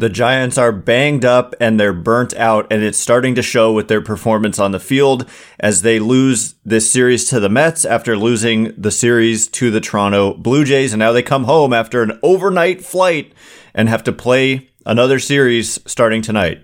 The 0.00 0.08
Giants 0.08 0.56
are 0.56 0.72
banged 0.72 1.26
up 1.26 1.54
and 1.60 1.78
they're 1.78 1.92
burnt 1.92 2.32
out, 2.36 2.66
and 2.70 2.82
it's 2.82 2.96
starting 2.96 3.34
to 3.34 3.42
show 3.42 3.70
with 3.70 3.88
their 3.88 4.00
performance 4.00 4.58
on 4.58 4.72
the 4.72 4.80
field 4.80 5.28
as 5.58 5.82
they 5.82 5.98
lose 5.98 6.54
this 6.64 6.90
series 6.90 7.26
to 7.26 7.38
the 7.38 7.50
Mets 7.50 7.84
after 7.84 8.16
losing 8.16 8.72
the 8.80 8.90
series 8.90 9.46
to 9.48 9.70
the 9.70 9.78
Toronto 9.78 10.32
Blue 10.32 10.64
Jays. 10.64 10.94
And 10.94 11.00
now 11.00 11.12
they 11.12 11.22
come 11.22 11.44
home 11.44 11.74
after 11.74 12.02
an 12.02 12.18
overnight 12.22 12.82
flight 12.82 13.34
and 13.74 13.90
have 13.90 14.02
to 14.04 14.12
play 14.12 14.70
another 14.86 15.18
series 15.18 15.78
starting 15.84 16.22
tonight. 16.22 16.62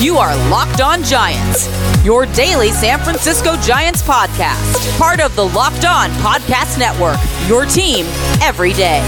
You 0.00 0.16
are 0.16 0.34
Locked 0.48 0.80
On 0.80 1.02
Giants, 1.02 1.68
your 2.02 2.24
daily 2.24 2.70
San 2.70 2.98
Francisco 3.00 3.56
Giants 3.60 4.00
podcast, 4.00 4.98
part 4.98 5.20
of 5.20 5.36
the 5.36 5.44
Locked 5.48 5.84
On 5.84 6.08
Podcast 6.22 6.78
Network, 6.78 7.18
your 7.46 7.66
team 7.66 8.06
every 8.40 8.72
day. 8.72 9.02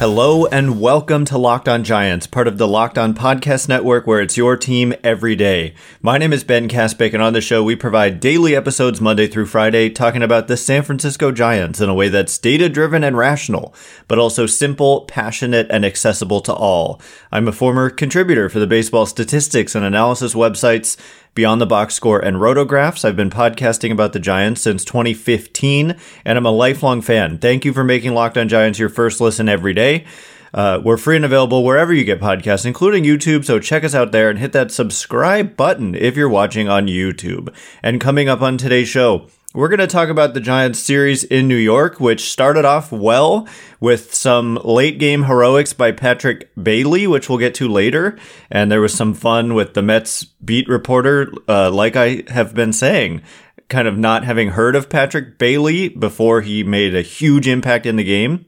Hello 0.00 0.46
and 0.46 0.80
welcome 0.80 1.26
to 1.26 1.36
Locked 1.36 1.68
On 1.68 1.84
Giants, 1.84 2.26
part 2.26 2.48
of 2.48 2.56
the 2.56 2.66
Locked 2.66 2.96
On 2.96 3.12
Podcast 3.12 3.68
Network, 3.68 4.06
where 4.06 4.22
it's 4.22 4.34
your 4.34 4.56
team 4.56 4.94
every 5.04 5.36
day. 5.36 5.74
My 6.00 6.16
name 6.16 6.32
is 6.32 6.42
Ben 6.42 6.70
Kaspick, 6.70 7.12
and 7.12 7.22
on 7.22 7.34
the 7.34 7.42
show, 7.42 7.62
we 7.62 7.76
provide 7.76 8.18
daily 8.18 8.56
episodes 8.56 8.98
Monday 8.98 9.26
through 9.26 9.44
Friday 9.44 9.90
talking 9.90 10.22
about 10.22 10.48
the 10.48 10.56
San 10.56 10.84
Francisco 10.84 11.30
Giants 11.30 11.82
in 11.82 11.90
a 11.90 11.94
way 11.94 12.08
that's 12.08 12.38
data 12.38 12.70
driven 12.70 13.04
and 13.04 13.14
rational, 13.14 13.74
but 14.08 14.18
also 14.18 14.46
simple, 14.46 15.02
passionate, 15.02 15.66
and 15.68 15.84
accessible 15.84 16.40
to 16.40 16.54
all. 16.54 16.98
I'm 17.30 17.46
a 17.46 17.52
former 17.52 17.90
contributor 17.90 18.48
for 18.48 18.58
the 18.58 18.66
baseball 18.66 19.04
statistics 19.04 19.74
and 19.74 19.84
analysis 19.84 20.32
websites 20.32 20.96
Beyond 21.34 21.60
the 21.60 21.66
Box 21.66 21.94
Score 21.94 22.18
and 22.18 22.38
Rotographs. 22.38 23.04
I've 23.04 23.16
been 23.16 23.30
podcasting 23.30 23.92
about 23.92 24.12
the 24.12 24.18
Giants 24.18 24.60
since 24.62 24.84
2015, 24.84 25.96
and 26.24 26.38
I'm 26.38 26.46
a 26.46 26.50
lifelong 26.50 27.00
fan. 27.02 27.38
Thank 27.38 27.64
you 27.64 27.72
for 27.72 27.84
making 27.84 28.14
Locked 28.14 28.36
On 28.36 28.48
Giants 28.48 28.78
your 28.78 28.88
first 28.88 29.20
listen 29.20 29.48
every 29.48 29.72
day. 29.72 30.04
Uh, 30.52 30.80
we're 30.84 30.96
free 30.96 31.16
and 31.16 31.24
available 31.24 31.64
wherever 31.64 31.92
you 31.92 32.04
get 32.04 32.20
podcasts, 32.20 32.66
including 32.66 33.04
YouTube. 33.04 33.44
So 33.44 33.60
check 33.60 33.84
us 33.84 33.94
out 33.94 34.12
there 34.12 34.28
and 34.28 34.38
hit 34.38 34.52
that 34.52 34.72
subscribe 34.72 35.56
button 35.56 35.94
if 35.94 36.16
you're 36.16 36.28
watching 36.28 36.68
on 36.68 36.86
YouTube. 36.86 37.54
And 37.82 38.00
coming 38.00 38.28
up 38.28 38.42
on 38.42 38.58
today's 38.58 38.88
show, 38.88 39.28
we're 39.52 39.68
going 39.68 39.80
to 39.80 39.86
talk 39.88 40.08
about 40.08 40.32
the 40.32 40.40
Giants 40.40 40.78
series 40.78 41.24
in 41.24 41.48
New 41.48 41.56
York, 41.56 41.98
which 41.98 42.30
started 42.30 42.64
off 42.64 42.92
well 42.92 43.48
with 43.80 44.14
some 44.14 44.54
late 44.64 44.98
game 44.98 45.24
heroics 45.24 45.72
by 45.72 45.90
Patrick 45.90 46.50
Bailey, 46.54 47.08
which 47.08 47.28
we'll 47.28 47.38
get 47.38 47.54
to 47.56 47.68
later. 47.68 48.16
And 48.48 48.70
there 48.70 48.80
was 48.80 48.94
some 48.94 49.12
fun 49.12 49.54
with 49.54 49.74
the 49.74 49.82
Mets 49.82 50.22
beat 50.24 50.68
reporter, 50.68 51.32
uh, 51.48 51.70
like 51.72 51.96
I 51.96 52.22
have 52.28 52.54
been 52.54 52.72
saying, 52.72 53.22
kind 53.68 53.88
of 53.88 53.98
not 53.98 54.24
having 54.24 54.50
heard 54.50 54.76
of 54.76 54.88
Patrick 54.88 55.36
Bailey 55.36 55.88
before 55.88 56.42
he 56.42 56.62
made 56.62 56.94
a 56.94 57.02
huge 57.02 57.48
impact 57.48 57.86
in 57.86 57.96
the 57.96 58.04
game. 58.04 58.46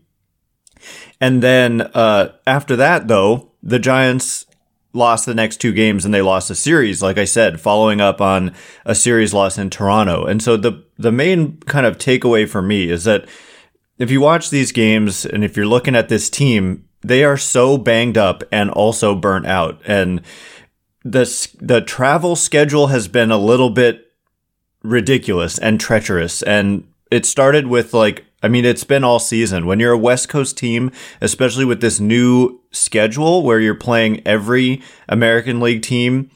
And 1.20 1.42
then 1.42 1.80
uh, 1.80 2.33
after 2.47 2.77
that, 2.77 3.08
though, 3.08 3.50
the 3.61 3.80
Giants 3.80 4.47
lost 4.93 5.27
the 5.27 5.35
next 5.35 5.59
two 5.59 5.73
games 5.73 6.05
and 6.05 6.12
they 6.12 6.23
lost 6.23 6.51
a 6.51 6.55
series, 6.55 7.03
like 7.03 7.19
I 7.19 7.25
said, 7.25 7.61
following 7.61 8.01
up 8.01 8.21
on 8.21 8.55
a 8.85 8.95
series 8.95 9.33
loss 9.33 9.59
in 9.59 9.71
Toronto. 9.71 10.25
And 10.25 10.43
so 10.43 10.57
the 10.57 10.85
the 10.98 11.12
main 11.12 11.59
kind 11.61 11.87
of 11.87 11.98
takeaway 11.98 12.48
for 12.48 12.62
me 12.62 12.91
is 12.91 13.05
that 13.05 13.27
if 13.98 14.11
you 14.11 14.20
watch 14.20 14.51
these 14.51 14.73
games 14.73 15.25
and 15.25 15.45
if 15.45 15.57
you're 15.57 15.67
looking 15.67 15.97
at 15.97 16.09
this 16.09 16.29
team, 16.29 16.89
they 17.03 17.25
are 17.25 17.37
so 17.37 17.79
banged 17.79 18.19
up 18.19 18.43
and 18.53 18.70
also 18.70 19.15
burnt 19.15 19.47
out. 19.47 19.81
And 19.87 20.23
the 21.05 21.25
the 21.61 21.81
travel 21.81 22.37
schedule 22.37 22.89
has 22.89 23.09
been 23.09 23.31
a 23.31 23.39
little 23.39 23.70
bit 23.70 24.13
ridiculous 24.83 25.59
and 25.59 25.81
treacherous. 25.81 26.43
And 26.43 26.87
it 27.11 27.27
started 27.27 27.67
with 27.67 27.95
like 27.95 28.25
I 28.43 28.48
mean, 28.48 28.65
it's 28.65 28.85
been 28.85 29.05
all 29.05 29.19
season. 29.19 29.67
When 29.67 29.79
you're 29.79 29.93
a 29.93 29.98
West 29.98 30.29
Coast 30.29 30.59
team, 30.59 30.91
especially 31.21 31.65
with 31.65 31.81
this 31.81 32.01
new 32.01 32.61
schedule 32.73 33.42
where 33.42 33.61
you're 33.61 33.75
playing 33.75 34.27
every 34.27 34.83
American 35.08 35.61
League 35.61 35.83
team, 35.83 36.30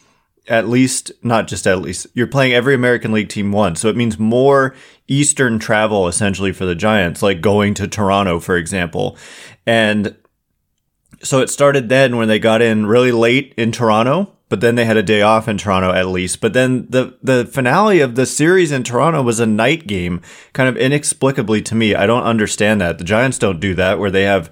at 0.48 0.68
least, 0.68 1.10
not 1.22 1.48
just 1.48 1.66
at 1.66 1.80
least, 1.80 2.06
you're 2.14 2.26
playing 2.26 2.52
every 2.52 2.74
American 2.74 3.12
League 3.12 3.28
team 3.28 3.50
once. 3.50 3.80
So 3.80 3.88
it 3.88 3.96
means 3.96 4.18
more 4.18 4.74
Eastern 5.08 5.58
travel 5.58 6.06
essentially 6.06 6.52
for 6.52 6.64
the 6.64 6.74
Giants, 6.76 7.22
like 7.22 7.40
going 7.40 7.74
to 7.74 7.88
Toronto, 7.88 8.38
for 8.38 8.56
example. 8.56 9.16
And 9.66 10.14
so 11.22 11.40
it 11.40 11.50
started 11.50 11.88
then 11.88 12.16
when 12.16 12.28
they 12.28 12.38
got 12.38 12.62
in 12.62 12.86
really 12.86 13.12
late 13.12 13.54
in 13.56 13.72
Toronto 13.72 14.35
but 14.48 14.60
then 14.60 14.76
they 14.76 14.84
had 14.84 14.96
a 14.96 15.02
day 15.02 15.22
off 15.22 15.48
in 15.48 15.58
Toronto 15.58 15.92
at 15.92 16.06
least. 16.06 16.40
But 16.40 16.52
then 16.52 16.86
the 16.88 17.16
the 17.22 17.46
finale 17.46 18.00
of 18.00 18.14
the 18.14 18.26
series 18.26 18.72
in 18.72 18.82
Toronto 18.82 19.22
was 19.22 19.40
a 19.40 19.46
night 19.46 19.86
game, 19.86 20.20
kind 20.52 20.68
of 20.68 20.76
inexplicably 20.76 21.62
to 21.62 21.74
me. 21.74 21.94
I 21.94 22.06
don't 22.06 22.24
understand 22.24 22.80
that. 22.80 22.98
The 22.98 23.04
Giants 23.04 23.38
don't 23.38 23.60
do 23.60 23.74
that 23.74 23.98
where 23.98 24.10
they 24.10 24.24
have 24.24 24.50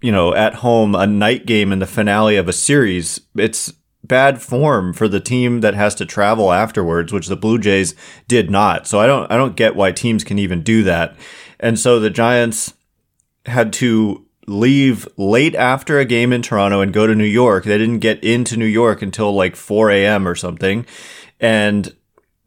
you 0.00 0.12
know, 0.12 0.34
at 0.34 0.54
home 0.54 0.94
a 0.94 1.06
night 1.06 1.46
game 1.46 1.72
in 1.72 1.78
the 1.78 1.86
finale 1.86 2.36
of 2.36 2.48
a 2.48 2.52
series. 2.52 3.20
It's 3.36 3.72
bad 4.04 4.40
form 4.40 4.92
for 4.92 5.08
the 5.08 5.20
team 5.20 5.60
that 5.60 5.74
has 5.74 5.94
to 5.96 6.06
travel 6.06 6.52
afterwards, 6.52 7.12
which 7.12 7.26
the 7.26 7.36
Blue 7.36 7.58
Jays 7.58 7.94
did 8.28 8.50
not. 8.50 8.86
So 8.86 9.00
I 9.00 9.06
don't 9.06 9.30
I 9.30 9.36
don't 9.36 9.56
get 9.56 9.76
why 9.76 9.92
teams 9.92 10.24
can 10.24 10.38
even 10.38 10.62
do 10.62 10.82
that. 10.84 11.16
And 11.60 11.78
so 11.78 11.98
the 11.98 12.10
Giants 12.10 12.74
had 13.46 13.72
to 13.74 14.24
leave 14.48 15.06
late 15.16 15.54
after 15.54 15.98
a 15.98 16.04
game 16.04 16.32
in 16.32 16.42
Toronto 16.42 16.80
and 16.80 16.92
go 16.92 17.06
to 17.06 17.14
New 17.14 17.24
York. 17.24 17.64
They 17.64 17.78
didn't 17.78 17.98
get 17.98 18.22
into 18.24 18.56
New 18.56 18.66
York 18.66 19.02
until 19.02 19.32
like 19.32 19.56
4 19.56 19.90
a.m. 19.90 20.26
or 20.26 20.34
something. 20.34 20.86
And 21.38 21.94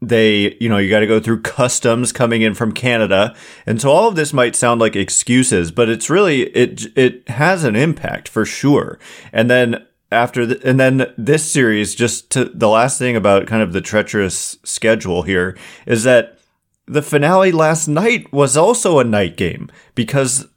they, 0.00 0.56
you 0.60 0.68
know, 0.68 0.78
you 0.78 0.90
got 0.90 1.00
to 1.00 1.06
go 1.06 1.20
through 1.20 1.42
customs 1.42 2.12
coming 2.12 2.42
in 2.42 2.54
from 2.54 2.72
Canada. 2.72 3.34
And 3.66 3.80
so 3.80 3.90
all 3.90 4.08
of 4.08 4.16
this 4.16 4.32
might 4.32 4.56
sound 4.56 4.80
like 4.80 4.96
excuses, 4.96 5.70
but 5.70 5.88
it's 5.88 6.10
really, 6.10 6.42
it, 6.42 6.86
it 6.96 7.28
has 7.28 7.62
an 7.62 7.76
impact 7.76 8.28
for 8.28 8.44
sure. 8.44 8.98
And 9.32 9.48
then 9.48 9.86
after 10.10 10.44
the, 10.44 10.68
and 10.68 10.78
then 10.80 11.14
this 11.16 11.50
series, 11.50 11.94
just 11.94 12.30
to 12.30 12.46
the 12.46 12.68
last 12.68 12.98
thing 12.98 13.14
about 13.14 13.46
kind 13.46 13.62
of 13.62 13.72
the 13.72 13.80
treacherous 13.80 14.58
schedule 14.64 15.22
here 15.22 15.56
is 15.86 16.02
that 16.02 16.38
the 16.86 17.02
finale 17.02 17.52
last 17.52 17.86
night 17.86 18.30
was 18.32 18.56
also 18.56 18.98
a 18.98 19.04
night 19.04 19.36
game 19.36 19.70
because 19.94 20.48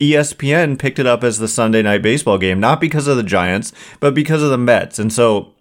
ESPN 0.00 0.78
picked 0.78 0.98
it 0.98 1.06
up 1.06 1.22
as 1.22 1.38
the 1.38 1.48
Sunday 1.48 1.82
night 1.82 2.02
baseball 2.02 2.38
game, 2.38 2.58
not 2.58 2.80
because 2.80 3.06
of 3.06 3.16
the 3.16 3.22
Giants, 3.22 3.72
but 4.00 4.14
because 4.14 4.42
of 4.42 4.50
the 4.50 4.58
Mets. 4.58 4.98
And 4.98 5.12
so 5.12 5.52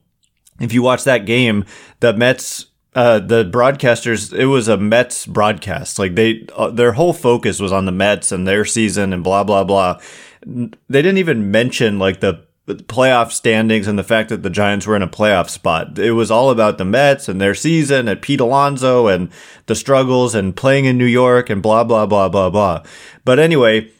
if 0.59 0.73
you 0.73 0.81
watch 0.81 1.03
that 1.03 1.25
game, 1.25 1.65
the 1.99 2.13
Mets 2.13 2.67
uh, 2.95 3.19
the 3.19 3.45
broadcasters 3.45 4.33
it 4.33 4.45
was 4.45 4.67
a 4.67 4.77
Mets 4.77 5.25
broadcast. 5.25 5.99
Like 5.99 6.15
they 6.15 6.47
uh, 6.55 6.69
their 6.69 6.93
whole 6.93 7.13
focus 7.13 7.59
was 7.59 7.71
on 7.71 7.85
the 7.85 7.91
Mets 7.91 8.31
and 8.31 8.47
their 8.47 8.65
season 8.65 9.13
and 9.13 9.23
blah 9.23 9.43
blah 9.43 9.63
blah. 9.63 9.99
They 10.45 11.01
didn't 11.01 11.17
even 11.17 11.51
mention 11.51 11.99
like 11.99 12.19
the 12.19 12.45
playoff 12.67 13.31
standings 13.31 13.87
and 13.87 13.97
the 13.97 14.03
fact 14.03 14.29
that 14.29 14.43
the 14.43 14.49
Giants 14.49 14.85
were 14.85 14.95
in 14.95 15.01
a 15.01 15.07
playoff 15.07 15.49
spot. 15.49 15.97
It 15.97 16.11
was 16.11 16.29
all 16.29 16.49
about 16.49 16.77
the 16.77 16.85
Mets 16.85 17.27
and 17.27 17.41
their 17.41 17.55
season 17.55 18.07
and 18.07 18.21
Pete 18.21 18.39
Alonso 18.39 19.07
and 19.07 19.29
the 19.65 19.75
struggles 19.75 20.35
and 20.35 20.55
playing 20.55 20.85
in 20.85 20.97
New 20.97 21.05
York 21.05 21.49
and 21.49 21.61
blah 21.61 21.83
blah 21.83 22.05
blah 22.05 22.29
blah 22.29 22.49
blah. 22.49 22.83
But 23.23 23.39
anyway, 23.39 23.91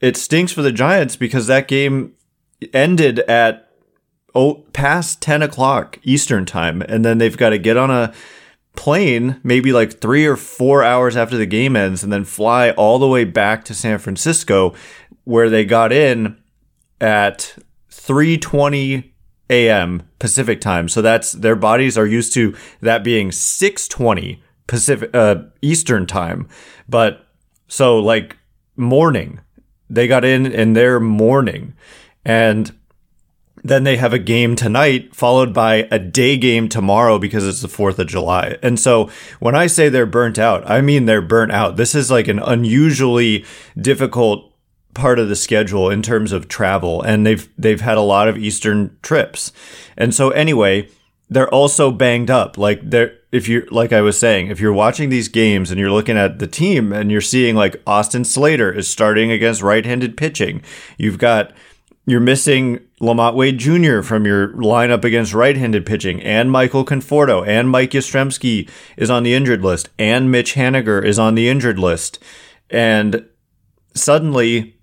it 0.00 0.16
stinks 0.16 0.52
for 0.52 0.62
the 0.62 0.72
Giants 0.72 1.16
because 1.16 1.46
that 1.46 1.68
game 1.68 2.14
ended 2.72 3.20
at 3.20 3.70
oh 4.34 4.64
past 4.72 5.20
10 5.22 5.42
o'clock 5.42 5.98
Eastern 6.02 6.44
time. 6.44 6.82
And 6.82 7.04
then 7.04 7.18
they've 7.18 7.36
got 7.36 7.50
to 7.50 7.58
get 7.58 7.76
on 7.76 7.90
a 7.90 8.12
plane 8.76 9.40
maybe 9.44 9.72
like 9.72 10.00
three 10.00 10.26
or 10.26 10.36
four 10.36 10.82
hours 10.82 11.16
after 11.16 11.36
the 11.36 11.46
game 11.46 11.76
ends 11.76 12.02
and 12.02 12.12
then 12.12 12.24
fly 12.24 12.70
all 12.72 12.98
the 12.98 13.06
way 13.06 13.24
back 13.24 13.64
to 13.64 13.74
San 13.74 13.98
Francisco 13.98 14.74
where 15.22 15.48
they 15.48 15.64
got 15.64 15.92
in 15.92 16.36
at 17.00 17.56
320 17.90 19.14
a.m. 19.50 20.02
Pacific 20.18 20.60
time. 20.60 20.88
So 20.88 21.02
that's 21.02 21.32
their 21.32 21.56
bodies 21.56 21.96
are 21.96 22.06
used 22.06 22.32
to 22.34 22.54
that 22.80 23.04
being 23.04 23.30
620 23.30 24.42
Pacific 24.66 25.10
uh, 25.14 25.36
Eastern 25.62 26.06
time. 26.06 26.48
But 26.88 27.26
so 27.68 27.98
like 27.98 28.36
morning 28.76 29.40
they 29.94 30.06
got 30.06 30.24
in 30.24 30.46
in 30.46 30.72
their 30.72 31.00
morning 31.00 31.74
and 32.24 32.72
then 33.64 33.84
they 33.84 33.96
have 33.96 34.12
a 34.12 34.18
game 34.18 34.54
tonight 34.54 35.14
followed 35.14 35.54
by 35.54 35.88
a 35.90 35.98
day 35.98 36.36
game 36.36 36.68
tomorrow 36.68 37.18
because 37.18 37.46
it's 37.46 37.62
the 37.62 37.68
4th 37.68 37.98
of 37.98 38.06
July. 38.06 38.58
And 38.62 38.78
so 38.78 39.08
when 39.40 39.54
I 39.54 39.68
say 39.68 39.88
they're 39.88 40.04
burnt 40.04 40.38
out, 40.38 40.68
I 40.68 40.82
mean 40.82 41.06
they're 41.06 41.22
burnt 41.22 41.50
out. 41.50 41.76
This 41.76 41.94
is 41.94 42.10
like 42.10 42.28
an 42.28 42.38
unusually 42.38 43.44
difficult 43.80 44.52
part 44.92 45.18
of 45.18 45.28
the 45.28 45.36
schedule 45.36 45.90
in 45.90 46.02
terms 46.02 46.30
of 46.30 46.46
travel 46.46 47.02
and 47.02 47.26
they've 47.26 47.48
they've 47.58 47.80
had 47.80 47.96
a 47.96 48.02
lot 48.02 48.28
of 48.28 48.36
eastern 48.36 48.96
trips. 49.02 49.50
And 49.96 50.14
so 50.14 50.30
anyway, 50.30 50.88
they're 51.28 51.52
also 51.52 51.90
banged 51.90 52.30
up. 52.30 52.58
Like 52.58 52.88
they're 52.88 53.16
if 53.32 53.48
you're 53.48 53.66
like 53.70 53.92
I 53.92 54.00
was 54.00 54.18
saying, 54.18 54.48
if 54.48 54.60
you're 54.60 54.72
watching 54.72 55.08
these 55.08 55.28
games 55.28 55.70
and 55.70 55.80
you're 55.80 55.90
looking 55.90 56.16
at 56.16 56.38
the 56.38 56.46
team 56.46 56.92
and 56.92 57.10
you're 57.10 57.20
seeing 57.20 57.56
like 57.56 57.82
Austin 57.86 58.24
Slater 58.24 58.72
is 58.72 58.86
starting 58.86 59.30
against 59.30 59.60
right-handed 59.60 60.16
pitching, 60.16 60.62
you've 60.98 61.18
got 61.18 61.52
you're 62.06 62.20
missing 62.20 62.80
LaMonte 63.00 63.34
Wade 63.34 63.58
Jr. 63.58 64.02
from 64.02 64.26
your 64.26 64.48
lineup 64.50 65.04
against 65.04 65.34
right-handed 65.34 65.86
pitching, 65.86 66.22
and 66.22 66.52
Michael 66.52 66.84
Conforto, 66.84 67.46
and 67.46 67.70
Mike 67.70 67.90
Yastrzemski 67.90 68.68
is 68.96 69.10
on 69.10 69.22
the 69.22 69.34
injured 69.34 69.62
list, 69.62 69.88
and 69.98 70.30
Mitch 70.30 70.54
Haniger 70.54 71.04
is 71.04 71.18
on 71.18 71.34
the 71.34 71.48
injured 71.48 71.78
list, 71.78 72.22
and 72.70 73.26
suddenly, 73.94 74.76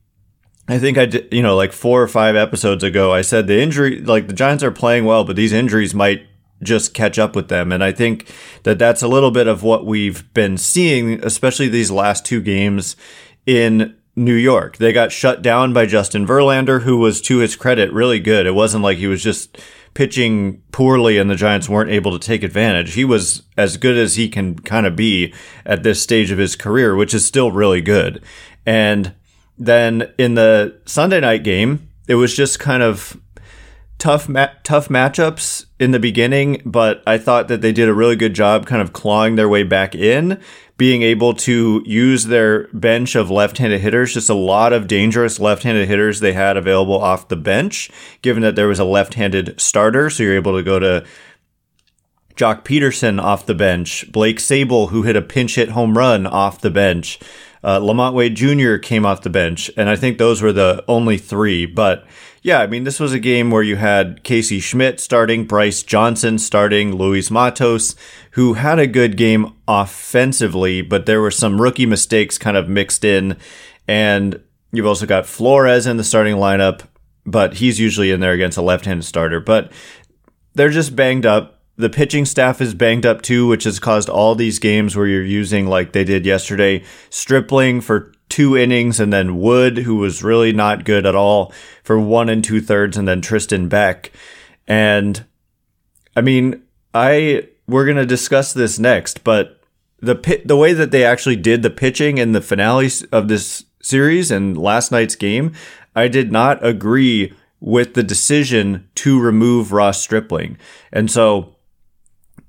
I 0.68 0.80
think 0.80 0.98
I 0.98 1.06
did, 1.06 1.32
you 1.32 1.44
know, 1.44 1.56
like 1.56 1.72
four 1.72 2.02
or 2.02 2.08
five 2.08 2.36
episodes 2.36 2.84
ago, 2.84 3.14
I 3.14 3.22
said 3.22 3.48
the 3.48 3.62
injury, 3.62 4.02
like 4.02 4.28
the 4.28 4.34
Giants 4.34 4.64
are 4.64 4.72
playing 4.72 5.06
well, 5.06 5.24
but 5.24 5.36
these 5.36 5.54
injuries 5.54 5.94
might 5.94 6.26
just 6.64 6.94
catch 6.94 7.18
up 7.20 7.36
with 7.36 7.48
them. 7.48 7.72
And 7.72 7.84
I 7.84 7.92
think 7.92 8.32
that 8.64 8.80
that's 8.80 9.02
a 9.02 9.08
little 9.08 9.32
bit 9.32 9.48
of 9.48 9.64
what 9.64 9.86
we've 9.86 10.32
been 10.34 10.58
seeing, 10.58 11.24
especially 11.24 11.68
these 11.68 11.92
last 11.92 12.26
two 12.26 12.42
games 12.42 12.96
in 13.46 13.96
New 14.16 14.36
York. 14.36 14.78
They 14.78 14.94
got 14.94 15.12
shut 15.12 15.42
down 15.42 15.74
by 15.74 15.86
Justin 15.86 16.28
Verlander, 16.28 16.82
who 16.82 16.98
was, 16.98 17.22
to 17.22 17.38
his 17.38 17.56
credit, 17.56 17.92
really 17.94 18.20
good. 18.20 18.46
It 18.46 18.56
wasn't 18.56 18.84
like 18.84 18.98
he 18.98 19.08
was 19.08 19.24
just 19.24 19.58
pitching 19.94 20.62
poorly 20.72 21.18
and 21.18 21.30
the 21.30 21.36
Giants 21.36 21.68
weren't 21.68 21.90
able 21.90 22.18
to 22.18 22.26
take 22.26 22.44
advantage. 22.44 22.94
He 22.94 23.06
was 23.06 23.44
as 23.58 23.78
good 23.78 23.98
as 23.98 24.16
he 24.16 24.30
can 24.30 24.58
kind 24.60 24.86
of 24.86 24.96
be 24.96 25.34
at 25.66 25.84
this 25.84 26.02
stage 26.02 26.32
of 26.32 26.38
his 26.38 26.56
career, 26.56 26.96
which 26.96 27.14
is 27.14 27.26
still 27.26 27.52
really 27.52 27.82
good. 27.82 28.24
And 28.66 29.14
then 29.58 30.14
in 30.18 30.36
the 30.36 30.80
Sunday 30.86 31.20
night 31.20 31.44
game, 31.44 31.90
it 32.08 32.16
was 32.16 32.36
just 32.36 32.60
kind 32.60 32.84
of 32.84 33.18
tough 34.02 34.28
ma- 34.28 34.50
tough 34.64 34.90
matchups 34.90 35.68
in 35.80 35.92
the 35.92 36.00
beginning, 36.00 36.60
but 36.66 37.04
I 37.06 37.20
thought 37.20 37.48
that 37.50 37.62
they 37.62 37.72
did 37.72 37.88
a 37.88 37.94
really 37.94 38.16
good 38.16 38.34
job 38.34 38.66
kind 38.66 38.82
of 38.82 38.94
clawing 38.94 39.36
their 39.36 39.48
way 39.48 39.62
back 39.62 39.94
in, 39.94 40.42
being 40.76 41.04
able 41.04 41.36
to 41.36 41.84
use 41.86 42.26
their 42.26 42.68
bench 42.70 43.14
of 43.14 43.30
left-handed 43.30 43.80
hitters, 43.80 44.16
just 44.16 44.28
a 44.28 44.34
lot 44.34 44.74
of 44.74 44.88
dangerous 44.88 45.40
left-handed 45.40 45.88
hitters 45.88 46.20
they 46.20 46.34
had 46.34 46.58
available 46.58 47.00
off 47.00 47.28
the 47.28 47.36
bench, 47.36 47.92
given 48.24 48.42
that 48.42 48.56
there 48.56 48.68
was 48.68 48.80
a 48.80 48.84
left-handed 48.84 49.62
starter, 49.62 50.10
so 50.10 50.24
you're 50.24 50.34
able 50.34 50.58
to 50.58 50.64
go 50.64 50.80
to 50.80 51.06
Joc 52.34 52.64
Pederson 52.64 53.22
off 53.22 53.46
the 53.46 53.54
bench, 53.54 54.12
Blake 54.12 54.40
Sabol 54.40 54.90
who 54.90 55.04
hit 55.04 55.16
a 55.16 55.22
pinch 55.22 55.54
hit 55.54 55.70
home 55.70 55.96
run 55.96 56.26
off 56.26 56.60
the 56.60 56.72
bench. 56.72 57.20
Uh, 57.64 57.80
LaMonte 57.80 58.16
Wade 58.16 58.34
Jr. 58.34 58.78
came 58.78 59.06
off 59.06 59.22
the 59.22 59.30
bench, 59.30 59.70
and 59.78 59.88
I 59.88 59.96
think 59.96 60.18
those 60.18 60.42
were 60.42 60.52
the 60.52 60.84
only 60.88 61.20
three. 61.20 61.68
But 61.68 62.08
yeah, 62.44 62.60
I 62.60 62.68
mean, 62.68 62.86
this 62.86 63.00
was 63.00 63.14
a 63.14 63.20
game 63.20 63.52
where 63.52 63.62
you 63.62 63.76
had 63.76 64.24
Casey 64.24 64.60
Schmitt 64.60 65.00
starting, 65.00 65.46
Bryce 65.46 65.84
Johnson 65.84 66.40
starting, 66.40 66.96
Luis 66.96 67.30
Matos, 67.30 67.96
who 68.32 68.54
had 68.56 68.80
a 68.80 68.88
good 68.88 69.16
game 69.16 69.54
offensively, 69.68 70.82
but 70.82 71.06
there 71.06 71.22
were 71.22 71.30
some 71.30 71.62
rookie 71.62 71.86
mistakes 71.86 72.40
kind 72.40 72.58
of 72.58 72.68
mixed 72.68 73.06
in. 73.06 73.38
And 73.88 74.42
you've 74.72 74.88
also 74.88 75.06
got 75.06 75.28
Flores 75.28 75.86
in 75.86 75.98
the 75.98 76.04
starting 76.04 76.36
lineup, 76.36 76.82
but 77.28 77.56
he's 77.56 77.80
usually 77.80 78.10
in 78.10 78.22
there 78.22 78.34
against 78.34 78.58
a 78.58 78.64
left 78.64 78.86
handed 78.86 79.06
starter. 79.06 79.40
But 79.40 79.72
they're 80.56 80.70
just 80.70 80.96
banged 80.96 81.28
up. 81.28 81.60
The 81.78 81.90
pitching 81.92 82.26
staff 82.26 82.60
is 82.60 82.74
banged 82.74 83.06
up 83.06 83.22
too, 83.22 83.48
which 83.48 83.66
has 83.66 83.80
caused 83.80 84.10
all 84.10 84.34
these 84.34 84.58
games 84.58 84.96
where 84.96 85.08
you're 85.08 85.24
using, 85.24 85.68
like 85.68 85.94
they 85.94 86.04
did 86.04 86.26
yesterday, 86.26 86.84
Stripling 87.12 87.82
for 87.82 88.14
two 88.32 88.58
innings, 88.58 89.00
and 89.00 89.14
then 89.14 89.40
Wood, 89.40 89.80
who 89.80 89.98
was 89.98 90.24
really 90.24 90.52
not 90.52 90.86
good 90.86 91.06
at 91.06 91.16
all, 91.16 91.54
for 91.84 92.00
one 92.00 92.30
and 92.30 92.44
two 92.44 92.62
thirds, 92.62 92.98
and 92.98 93.08
then 93.08 93.22
Tristan 93.22 93.68
Beck. 93.68 94.12
And 94.68 95.24
I 96.16 96.22
mean, 96.22 96.64
I 96.94 97.48
we're 97.68 97.86
gonna 97.86 98.06
discuss 98.06 98.54
this 98.54 98.80
next, 98.80 99.24
but 99.24 99.62
the 100.00 100.16
pit, 100.16 100.48
the 100.48 100.58
way 100.58 100.74
that 100.74 100.92
they 100.92 101.04
actually 101.04 101.36
did 101.36 101.62
the 101.62 101.70
pitching 101.70 102.18
in 102.18 102.32
the 102.32 102.42
finale 102.42 102.90
of 103.12 103.28
this 103.28 103.66
series 103.82 104.32
and 104.32 104.58
last 104.58 104.92
night's 104.92 105.16
game, 105.16 105.54
I 105.96 106.08
did 106.08 106.32
not 106.32 106.66
agree 106.66 107.34
with 107.60 107.94
the 107.94 108.04
decision 108.04 108.90
to 108.96 109.22
remove 109.22 109.72
Ross 109.72 110.02
Stripling. 110.02 110.58
And 110.92 111.12
so 111.12 111.56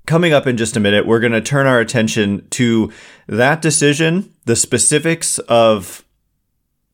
coming 0.07 0.33
up 0.33 0.47
in 0.47 0.57
just 0.57 0.77
a 0.77 0.81
minute, 0.81 1.07
we're 1.07 1.21
going 1.21 1.33
to 1.33 1.41
turn 1.41 1.67
our 1.67 1.81
attention 1.81 2.47
to 2.51 2.93
that 3.27 3.63
decision, 3.63 4.33
the 4.45 4.57
specifics 4.57 5.39
of 5.41 6.05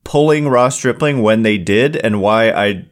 pulling 0.05 0.49
Ross 0.49 0.77
Stripling 0.77 1.23
when 1.23 1.43
they 1.43 1.59
did, 1.59 1.97
and 1.97 2.21
why 2.21 2.51
I. 2.51 2.87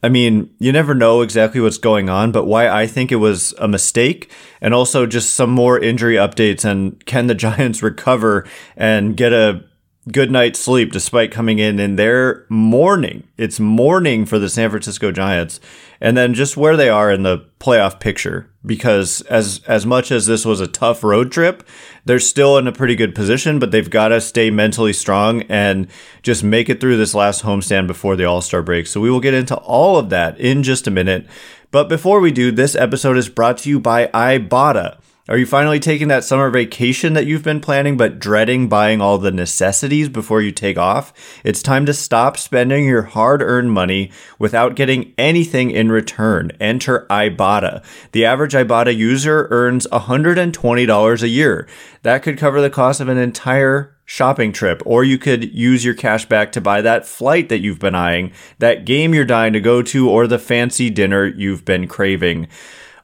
I 0.00 0.08
mean, 0.08 0.54
you 0.60 0.70
never 0.70 0.94
know 0.94 1.22
exactly 1.22 1.60
what's 1.60 1.76
going 1.76 2.08
on, 2.08 2.30
but 2.30 2.44
why 2.44 2.68
I 2.68 2.86
think 2.86 3.10
it 3.10 3.16
was 3.16 3.52
a 3.58 3.66
mistake, 3.66 4.30
and 4.60 4.72
also 4.72 5.06
just 5.06 5.34
some 5.34 5.50
more 5.50 5.76
injury 5.76 6.14
updates 6.14 6.64
and 6.64 7.04
can 7.04 7.26
the 7.26 7.34
Giants 7.46 7.82
recover 7.82 8.46
and 8.76 9.16
get 9.16 9.32
a 9.32 9.64
good 10.12 10.30
night's 10.30 10.58
sleep 10.58 10.92
despite 10.92 11.30
coming 11.30 11.58
in 11.58 11.78
in 11.78 11.96
their 11.96 12.46
morning. 12.48 13.24
It's 13.36 13.60
morning 13.60 14.26
for 14.26 14.38
the 14.38 14.48
San 14.48 14.70
Francisco 14.70 15.12
Giants. 15.12 15.60
And 16.00 16.16
then 16.16 16.34
just 16.34 16.56
where 16.56 16.76
they 16.76 16.88
are 16.88 17.10
in 17.10 17.24
the 17.24 17.44
playoff 17.58 17.98
picture 17.98 18.48
because 18.64 19.20
as 19.22 19.60
as 19.66 19.84
much 19.84 20.12
as 20.12 20.26
this 20.26 20.44
was 20.44 20.60
a 20.60 20.68
tough 20.68 21.02
road 21.02 21.32
trip, 21.32 21.66
they're 22.04 22.20
still 22.20 22.56
in 22.56 22.68
a 22.68 22.72
pretty 22.72 22.94
good 22.94 23.14
position, 23.14 23.58
but 23.58 23.72
they've 23.72 23.90
got 23.90 24.08
to 24.08 24.20
stay 24.20 24.50
mentally 24.50 24.92
strong 24.92 25.42
and 25.42 25.88
just 26.22 26.44
make 26.44 26.68
it 26.68 26.80
through 26.80 26.96
this 26.96 27.14
last 27.14 27.42
homestand 27.42 27.88
before 27.88 28.14
the 28.14 28.24
All-Star 28.24 28.62
break. 28.62 28.86
So 28.86 29.00
we 29.00 29.10
will 29.10 29.20
get 29.20 29.34
into 29.34 29.56
all 29.56 29.96
of 29.96 30.10
that 30.10 30.38
in 30.38 30.62
just 30.62 30.86
a 30.86 30.92
minute. 30.92 31.26
But 31.70 31.88
before 31.88 32.20
we 32.20 32.30
do, 32.30 32.52
this 32.52 32.74
episode 32.74 33.16
is 33.16 33.28
brought 33.28 33.58
to 33.58 33.68
you 33.68 33.80
by 33.80 34.06
Ibotta. 34.08 34.98
Are 35.30 35.36
you 35.36 35.44
finally 35.44 35.78
taking 35.78 36.08
that 36.08 36.24
summer 36.24 36.48
vacation 36.48 37.12
that 37.12 37.26
you've 37.26 37.42
been 37.42 37.60
planning 37.60 37.98
but 37.98 38.18
dreading 38.18 38.66
buying 38.66 39.02
all 39.02 39.18
the 39.18 39.30
necessities 39.30 40.08
before 40.08 40.40
you 40.40 40.52
take 40.52 40.78
off? 40.78 41.12
It's 41.44 41.62
time 41.62 41.84
to 41.84 41.92
stop 41.92 42.38
spending 42.38 42.86
your 42.86 43.02
hard 43.02 43.42
earned 43.42 43.70
money 43.70 44.10
without 44.38 44.74
getting 44.74 45.12
anything 45.18 45.70
in 45.70 45.92
return. 45.92 46.52
Enter 46.58 47.06
Ibotta. 47.10 47.84
The 48.12 48.24
average 48.24 48.54
Ibotta 48.54 48.96
user 48.96 49.48
earns 49.50 49.86
$120 49.88 51.22
a 51.22 51.28
year. 51.28 51.68
That 52.04 52.22
could 52.22 52.38
cover 52.38 52.62
the 52.62 52.70
cost 52.70 53.02
of 53.02 53.10
an 53.10 53.18
entire 53.18 53.98
shopping 54.06 54.50
trip, 54.50 54.82
or 54.86 55.04
you 55.04 55.18
could 55.18 55.52
use 55.52 55.84
your 55.84 55.92
cash 55.92 56.24
back 56.24 56.52
to 56.52 56.62
buy 56.62 56.80
that 56.80 57.04
flight 57.04 57.50
that 57.50 57.58
you've 57.58 57.78
been 57.78 57.94
eyeing, 57.94 58.32
that 58.60 58.86
game 58.86 59.12
you're 59.12 59.26
dying 59.26 59.52
to 59.52 59.60
go 59.60 59.82
to, 59.82 60.08
or 60.08 60.26
the 60.26 60.38
fancy 60.38 60.88
dinner 60.88 61.26
you've 61.26 61.66
been 61.66 61.86
craving. 61.86 62.48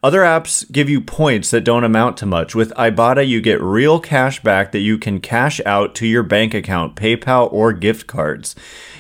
Other 0.05 0.21
apps 0.21 0.71
give 0.71 0.91
you 0.91 1.01
points 1.01 1.51
that 1.51 1.65
don't 1.65 1.83
amount 1.83 2.19
to 2.19 2.27
much. 2.27 2.55
With 2.55 2.75
Ibotta, 2.75 3.27
you 3.27 3.41
get 3.41 3.59
real 3.62 3.99
cash 3.99 4.43
back 4.43 4.71
that 4.73 4.81
you 4.81 4.99
can 4.99 5.19
cash 5.19 5.62
out 5.65 5.95
to 5.95 6.06
your 6.06 6.23
bank 6.23 6.53
account, 6.53 6.95
PayPal, 6.95 7.51
or 7.51 7.73
gift 7.73 8.06
cards. 8.06 8.55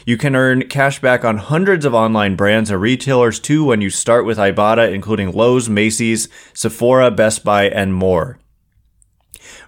You 0.06 0.16
can 0.16 0.34
earn 0.34 0.66
cash 0.70 1.02
back 1.02 1.22
on 1.22 1.36
hundreds 1.36 1.84
of 1.84 1.92
online 1.92 2.36
brands 2.36 2.70
and 2.70 2.80
retailers 2.80 3.38
too 3.38 3.66
when 3.66 3.82
you 3.82 3.90
start 3.90 4.24
with 4.24 4.38
Ibotta, 4.38 4.94
including 4.94 5.32
Lowe's, 5.32 5.68
Macy's, 5.68 6.26
Sephora, 6.54 7.10
Best 7.10 7.44
Buy, 7.44 7.68
and 7.68 7.92
more. 7.92 8.38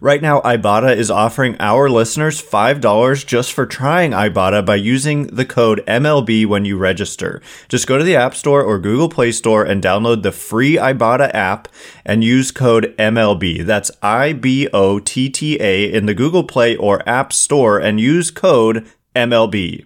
Right 0.01 0.21
now, 0.21 0.43
Ibotta 0.43 0.95
is 0.95 1.11
offering 1.11 1.57
our 1.59 1.89
listeners 1.89 2.43
$5 2.43 3.25
just 3.25 3.53
for 3.55 3.65
trying 3.65 4.11
Ibotta 4.11 4.65
by 4.67 4.75
using 4.75 5.29
the 5.29 5.47
code 5.47 5.83
MLB 5.87 6.45
when 6.45 6.67
you 6.67 6.77
register. 6.77 7.41
Just 7.69 7.87
go 7.87 7.97
to 7.97 8.05
the 8.05 8.15
App 8.15 8.35
Store 8.35 8.63
or 8.63 8.79
Google 8.79 9.09
Play 9.09 9.33
Store 9.33 9.65
and 9.65 9.83
download 9.83 10.23
the 10.23 10.33
free 10.33 10.75
Ibotta 10.75 11.33
app 11.33 11.69
and 12.05 12.23
use 12.23 12.51
code 12.51 12.95
MLB. 12.99 13.65
That's 13.65 13.91
I 14.03 14.35
B 14.35 14.69
O 14.75 14.99
T 14.99 15.31
T 15.31 15.57
A 15.61 15.91
in 15.91 16.05
the 16.05 16.15
Google 16.15 16.45
Play 16.45 16.77
or 16.77 17.07
App 17.09 17.33
Store 17.33 17.79
and 17.79 17.99
use 17.99 18.31
code 18.31 18.87
MLB. 19.15 19.86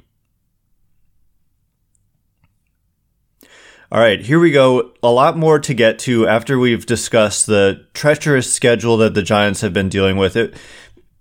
All 3.92 4.00
right, 4.00 4.20
here 4.20 4.38
we 4.38 4.52
go. 4.52 4.92
A 5.02 5.10
lot 5.10 5.36
more 5.36 5.58
to 5.58 5.74
get 5.74 5.98
to 6.00 6.28
after 6.28 6.60
we've 6.60 6.86
discussed 6.86 7.48
the 7.48 7.84
treacherous 7.92 8.52
schedule 8.52 8.96
that 8.98 9.14
the 9.14 9.22
Giants 9.22 9.62
have 9.62 9.72
been 9.72 9.88
dealing 9.88 10.16
with. 10.16 10.36
It 10.36 10.54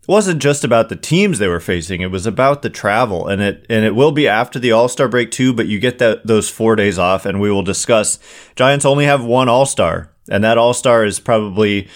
wasn't 0.07 0.39
just 0.39 0.63
about 0.63 0.89
the 0.89 0.95
teams 0.95 1.39
they 1.39 1.47
were 1.47 1.59
facing; 1.59 2.01
it 2.01 2.11
was 2.11 2.27
about 2.27 2.61
the 2.61 2.69
travel, 2.69 3.25
and 3.25 3.41
it 3.41 3.65
and 3.71 3.85
it 3.85 3.95
will 3.95 4.11
be 4.11 4.27
after 4.27 4.59
the 4.59 4.71
All 4.71 4.87
Star 4.87 5.07
break 5.07 5.31
too. 5.31 5.51
But 5.51 5.65
you 5.65 5.79
get 5.79 5.97
that 5.97 6.27
those 6.27 6.47
four 6.47 6.75
days 6.75 6.99
off, 6.99 7.25
and 7.25 7.41
we 7.41 7.49
will 7.49 7.63
discuss. 7.63 8.19
Giants 8.55 8.85
only 8.85 9.05
have 9.05 9.23
one 9.23 9.49
All 9.49 9.65
Star, 9.65 10.11
and 10.29 10.43
that 10.43 10.59
All 10.59 10.75
Star 10.75 11.03
is 11.03 11.19
probably 11.19 11.87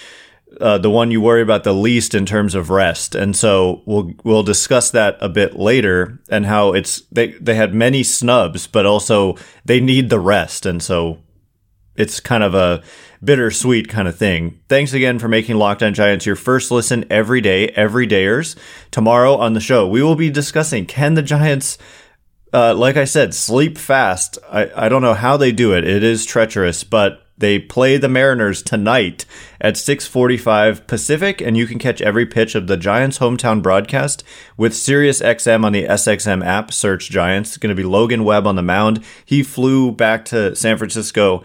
uh, 0.60 0.78
the 0.78 0.90
one 0.90 1.12
you 1.12 1.22
worry 1.22 1.42
about 1.42 1.64
the 1.64 1.74
least 1.74 2.14
in 2.14 2.26
terms 2.26 2.56
of 2.56 2.70
rest. 2.70 3.16
And 3.16 3.36
so 3.36 3.82
we'll 3.86 4.12
we'll 4.24 4.44
discuss 4.44 4.92
that 4.92 5.18
a 5.20 5.30
bit 5.30 5.58
later 5.58 6.20
and 6.30 6.46
how 6.46 6.74
it's 6.74 7.02
they 7.12 7.32
they 7.34 7.56
had 7.56 7.74
many 7.74 8.04
snubs, 8.04 8.68
but 8.68 8.86
also 8.86 9.36
they 9.66 9.80
need 9.80 10.10
the 10.10 10.20
rest, 10.20 10.66
and 10.66 10.82
so 10.82 11.20
it's 11.96 12.20
kind 12.20 12.44
of 12.44 12.56
a 12.56 12.82
bittersweet 13.24 13.88
kind 13.88 14.08
of 14.08 14.18
thing. 14.18 14.60
Thanks 14.68 14.94
again 14.94 15.20
for 15.20 15.28
making 15.28 15.58
Locked 15.58 15.84
On 15.84 15.94
Giants 15.94 16.26
your 16.26 16.36
first 16.36 16.72
listen 16.72 17.06
every 17.10 17.40
day, 17.40 17.70
every 17.70 18.08
dayers. 18.08 18.56
Tomorrow 18.92 19.36
on 19.36 19.54
the 19.54 19.60
show, 19.60 19.88
we 19.88 20.02
will 20.02 20.16
be 20.16 20.30
discussing 20.30 20.86
can 20.86 21.14
the 21.14 21.22
Giants. 21.22 21.78
Uh, 22.52 22.76
like 22.76 22.98
I 22.98 23.06
said, 23.06 23.34
sleep 23.34 23.78
fast. 23.78 24.38
I, 24.50 24.70
I 24.76 24.90
don't 24.90 25.02
know 25.02 25.16
how 25.16 25.38
they 25.38 25.52
do 25.52 25.74
it. 25.74 25.84
It 25.84 26.04
is 26.04 26.26
treacherous, 26.26 26.84
but 26.84 27.23
they 27.38 27.60
play 27.60 27.98
the 27.98 28.10
Mariners 28.10 28.62
tonight 28.62 29.26
at 29.60 29.76
6:45 29.76 30.86
Pacific 30.88 31.42
and 31.42 31.58
you 31.58 31.66
can 31.66 31.80
catch 31.80 32.02
every 32.02 32.26
pitch 32.26 32.56
of 32.56 32.68
the 32.68 32.78
Giants 32.78 33.20
hometown 33.20 33.62
broadcast 33.62 34.24
with 34.58 34.74
SiriusXM 34.74 35.66
on 35.66 35.72
the 35.72 35.86
SXM 35.86 36.46
app 36.46 36.72
search 36.72 37.10
Giants. 37.10 37.52
It's 37.52 37.58
going 37.58 37.76
to 37.76 37.82
be 37.82 37.88
Logan 37.88 38.24
Webb 38.24 38.46
on 38.46 38.56
the 38.56 38.62
mound. 38.62 39.04
He 39.26 39.44
flew 39.44 39.92
back 39.92 40.26
to 40.26 40.56
San 40.56 40.78
Francisco 40.78 41.44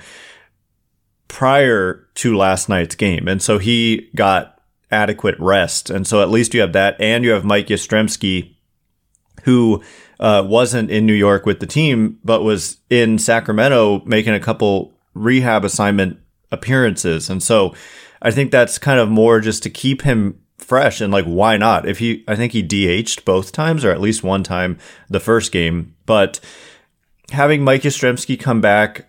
prior 1.27 2.07
to 2.15 2.37
last 2.37 2.69
night's 2.69 2.95
game 2.95 3.29
and 3.29 3.41
so 3.41 3.59
he 3.59 4.11
got 4.15 4.61
adequate 4.91 5.39
rest. 5.39 5.91
And 5.91 6.07
so 6.07 6.23
at 6.23 6.31
least 6.31 6.55
you 6.55 6.61
have 6.61 6.73
that 6.73 7.01
and 7.01 7.25
you 7.25 7.31
have 7.31 7.45
Mike 7.45 7.67
Yastrzemski 7.69 8.55
who 9.45 9.83
uh, 10.21 10.45
wasn't 10.47 10.91
in 10.91 11.07
New 11.07 11.15
York 11.15 11.47
with 11.47 11.61
the 11.61 11.67
team, 11.67 12.19
but 12.25 12.43
was 12.43 12.79
in 12.91 13.19
Sacramento 13.19 14.03
making 14.05 14.35
a 14.35 14.41
couple 14.41 14.98
rehab 15.19 15.65
assignment 15.65 16.19
appearances. 16.51 17.29
And 17.29 17.43
so 17.43 17.75
I 18.23 18.31
think 18.31 18.51
that's 18.51 18.79
kind 18.79 19.01
of 19.01 19.09
more 19.09 19.41
just 19.41 19.63
to 19.65 19.71
keep 19.71 20.03
him 20.03 20.41
fresh 20.59 21.01
and 21.01 21.13
like, 21.13 21.25
why 21.25 21.57
not? 21.57 21.89
If 21.89 21.99
he, 21.99 22.25
I 22.27 22.37
think 22.37 22.53
he 22.53 22.63
DH'd 22.63 23.25
both 23.25 23.53
times 23.53 23.85
or 23.85 23.91
at 23.91 24.01
least 24.01 24.23
one 24.23 24.43
time 24.43 24.79
the 25.09 25.21
first 25.21 25.53
game, 25.53 25.95
but 26.07 26.41
having 27.31 27.63
Mike 27.63 27.83
Yastrzemski 27.83 28.39
come 28.39 28.61
back, 28.61 29.07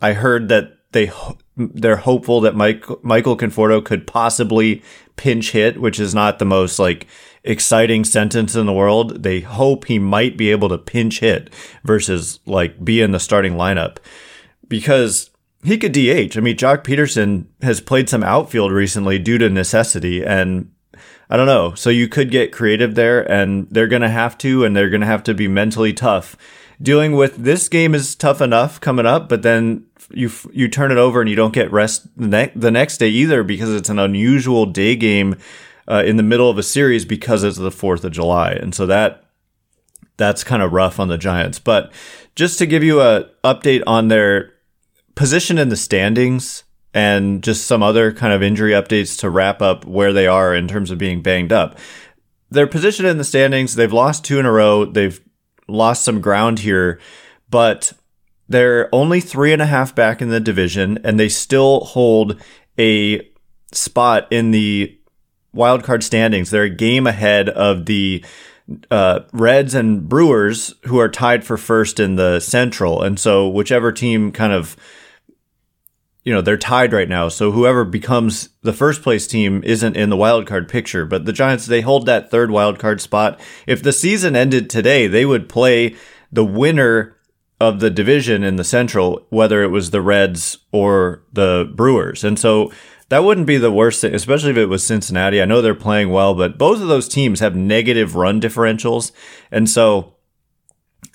I 0.00 0.12
heard 0.12 0.48
that 0.48 0.78
they, 0.92 1.10
they're 1.56 1.96
hopeful 1.96 2.40
that 2.42 2.54
Mike, 2.54 2.84
Michael 3.02 3.36
Conforto 3.36 3.84
could 3.84 4.06
possibly 4.06 4.82
pinch 5.16 5.52
hit, 5.52 5.80
which 5.80 5.98
is 5.98 6.14
not 6.14 6.38
the 6.38 6.44
most 6.44 6.78
like 6.78 7.06
exciting 7.44 8.04
sentence 8.04 8.54
in 8.54 8.66
the 8.66 8.72
world. 8.72 9.22
They 9.22 9.40
hope 9.40 9.86
he 9.86 9.98
might 9.98 10.36
be 10.36 10.50
able 10.50 10.68
to 10.68 10.78
pinch 10.78 11.20
hit 11.20 11.52
versus 11.84 12.40
like 12.46 12.84
be 12.84 13.00
in 13.00 13.12
the 13.12 13.20
starting 13.20 13.54
lineup 13.54 13.98
because 14.68 15.30
he 15.66 15.78
could 15.78 15.92
DH. 15.92 16.36
I 16.36 16.40
mean, 16.40 16.56
Joc 16.56 16.84
Pederson 16.84 17.46
has 17.60 17.80
played 17.80 18.08
some 18.08 18.22
outfield 18.22 18.70
recently 18.70 19.18
due 19.18 19.36
to 19.38 19.50
necessity 19.50 20.24
and 20.24 20.70
I 21.28 21.36
don't 21.36 21.46
know. 21.46 21.74
So 21.74 21.90
you 21.90 22.06
could 22.06 22.30
get 22.30 22.52
creative 22.52 22.94
there 22.94 23.28
and 23.30 23.66
they're 23.68 23.88
going 23.88 24.02
to 24.02 24.08
have 24.08 24.38
to, 24.38 24.64
and 24.64 24.76
they're 24.76 24.88
going 24.88 25.00
to 25.00 25.08
have 25.08 25.24
to 25.24 25.34
be 25.34 25.48
mentally 25.48 25.92
tough. 25.92 26.36
Dealing 26.80 27.16
with 27.16 27.36
this 27.36 27.68
game 27.68 27.96
is 27.96 28.14
tough 28.14 28.40
enough 28.40 28.80
coming 28.80 29.06
up, 29.06 29.28
but 29.28 29.42
then 29.42 29.86
you 30.10 30.30
you 30.52 30.68
turn 30.68 30.92
it 30.92 30.98
over 30.98 31.20
and 31.20 31.28
you 31.28 31.34
don't 31.34 31.54
get 31.54 31.72
rest 31.72 32.06
the, 32.16 32.28
ne- 32.28 32.52
the 32.54 32.70
next 32.70 32.98
day 32.98 33.08
either 33.08 33.42
because 33.42 33.74
it's 33.74 33.88
an 33.88 33.98
unusual 33.98 34.66
day 34.66 34.94
game 34.94 35.34
uh, 35.88 36.04
in 36.06 36.16
the 36.16 36.22
middle 36.22 36.48
of 36.48 36.58
a 36.58 36.62
series 36.62 37.04
because 37.04 37.42
it's 37.42 37.56
the 37.56 37.70
4th 37.70 38.04
of 38.04 38.12
July. 38.12 38.52
And 38.52 38.72
so 38.72 38.86
that 38.86 39.24
that's 40.16 40.44
kind 40.44 40.62
of 40.62 40.72
rough 40.72 41.00
on 41.00 41.08
the 41.08 41.18
Giants. 41.18 41.58
But 41.58 41.92
just 42.36 42.58
to 42.58 42.66
give 42.66 42.84
you 42.84 43.00
a 43.00 43.28
update 43.42 43.82
on 43.86 44.08
their 44.08 44.52
position 45.16 45.58
in 45.58 45.70
the 45.70 45.76
standings 45.76 46.62
and 46.94 47.42
just 47.42 47.66
some 47.66 47.82
other 47.82 48.12
kind 48.12 48.32
of 48.32 48.42
injury 48.42 48.70
updates 48.70 49.18
to 49.18 49.28
wrap 49.28 49.60
up 49.60 49.84
where 49.84 50.12
they 50.12 50.28
are 50.28 50.54
in 50.54 50.68
terms 50.68 50.92
of 50.92 50.98
being 50.98 51.20
banged 51.20 51.52
up. 51.52 51.76
Their 52.50 52.68
position 52.68 53.04
in 53.04 53.18
the 53.18 53.24
standings, 53.24 53.74
they've 53.74 53.92
lost 53.92 54.24
two 54.24 54.38
in 54.38 54.46
a 54.46 54.52
row. 54.52 54.84
They've 54.84 55.20
lost 55.66 56.04
some 56.04 56.20
ground 56.20 56.60
here, 56.60 57.00
but 57.50 57.92
they're 58.48 58.88
only 58.94 59.20
three 59.20 59.52
and 59.52 59.60
a 59.60 59.66
half 59.66 59.94
back 59.94 60.22
in 60.22 60.28
the 60.28 60.38
division 60.38 60.98
and 61.02 61.18
they 61.18 61.28
still 61.28 61.80
hold 61.80 62.40
a 62.78 63.28
spot 63.72 64.28
in 64.30 64.52
the 64.52 64.96
wildcard 65.54 66.02
standings. 66.02 66.50
They're 66.50 66.64
a 66.64 66.70
game 66.70 67.06
ahead 67.06 67.48
of 67.48 67.86
the 67.86 68.24
uh, 68.90 69.20
Reds 69.32 69.74
and 69.74 70.08
Brewers, 70.08 70.74
who 70.84 70.98
are 70.98 71.08
tied 71.08 71.44
for 71.44 71.56
first 71.56 72.00
in 72.00 72.16
the 72.16 72.40
Central. 72.40 73.02
And 73.02 73.18
so, 73.18 73.48
whichever 73.48 73.92
team 73.92 74.32
kind 74.32 74.52
of, 74.52 74.76
you 76.26 76.34
know, 76.34 76.40
they're 76.40 76.56
tied 76.56 76.92
right 76.92 77.08
now. 77.08 77.28
So, 77.28 77.52
whoever 77.52 77.84
becomes 77.84 78.48
the 78.62 78.72
first 78.72 79.00
place 79.00 79.28
team 79.28 79.62
isn't 79.62 79.96
in 79.96 80.10
the 80.10 80.16
wildcard 80.16 80.68
picture. 80.68 81.06
But 81.06 81.24
the 81.24 81.32
Giants, 81.32 81.66
they 81.66 81.82
hold 81.82 82.04
that 82.06 82.32
third 82.32 82.50
wildcard 82.50 83.00
spot. 83.00 83.40
If 83.64 83.80
the 83.80 83.92
season 83.92 84.34
ended 84.34 84.68
today, 84.68 85.06
they 85.06 85.24
would 85.24 85.48
play 85.48 85.94
the 86.32 86.44
winner 86.44 87.16
of 87.60 87.78
the 87.78 87.90
division 87.90 88.42
in 88.42 88.56
the 88.56 88.64
Central, 88.64 89.24
whether 89.30 89.62
it 89.62 89.68
was 89.68 89.92
the 89.92 90.02
Reds 90.02 90.58
or 90.72 91.22
the 91.32 91.72
Brewers. 91.72 92.24
And 92.24 92.40
so, 92.40 92.72
that 93.08 93.22
wouldn't 93.22 93.46
be 93.46 93.56
the 93.56 93.70
worst 93.70 94.00
thing, 94.00 94.12
especially 94.12 94.50
if 94.50 94.56
it 94.56 94.66
was 94.66 94.84
Cincinnati. 94.84 95.40
I 95.40 95.44
know 95.44 95.62
they're 95.62 95.76
playing 95.76 96.10
well, 96.10 96.34
but 96.34 96.58
both 96.58 96.82
of 96.82 96.88
those 96.88 97.08
teams 97.08 97.38
have 97.38 97.54
negative 97.54 98.16
run 98.16 98.40
differentials. 98.40 99.12
And 99.52 99.70
so 99.70 100.15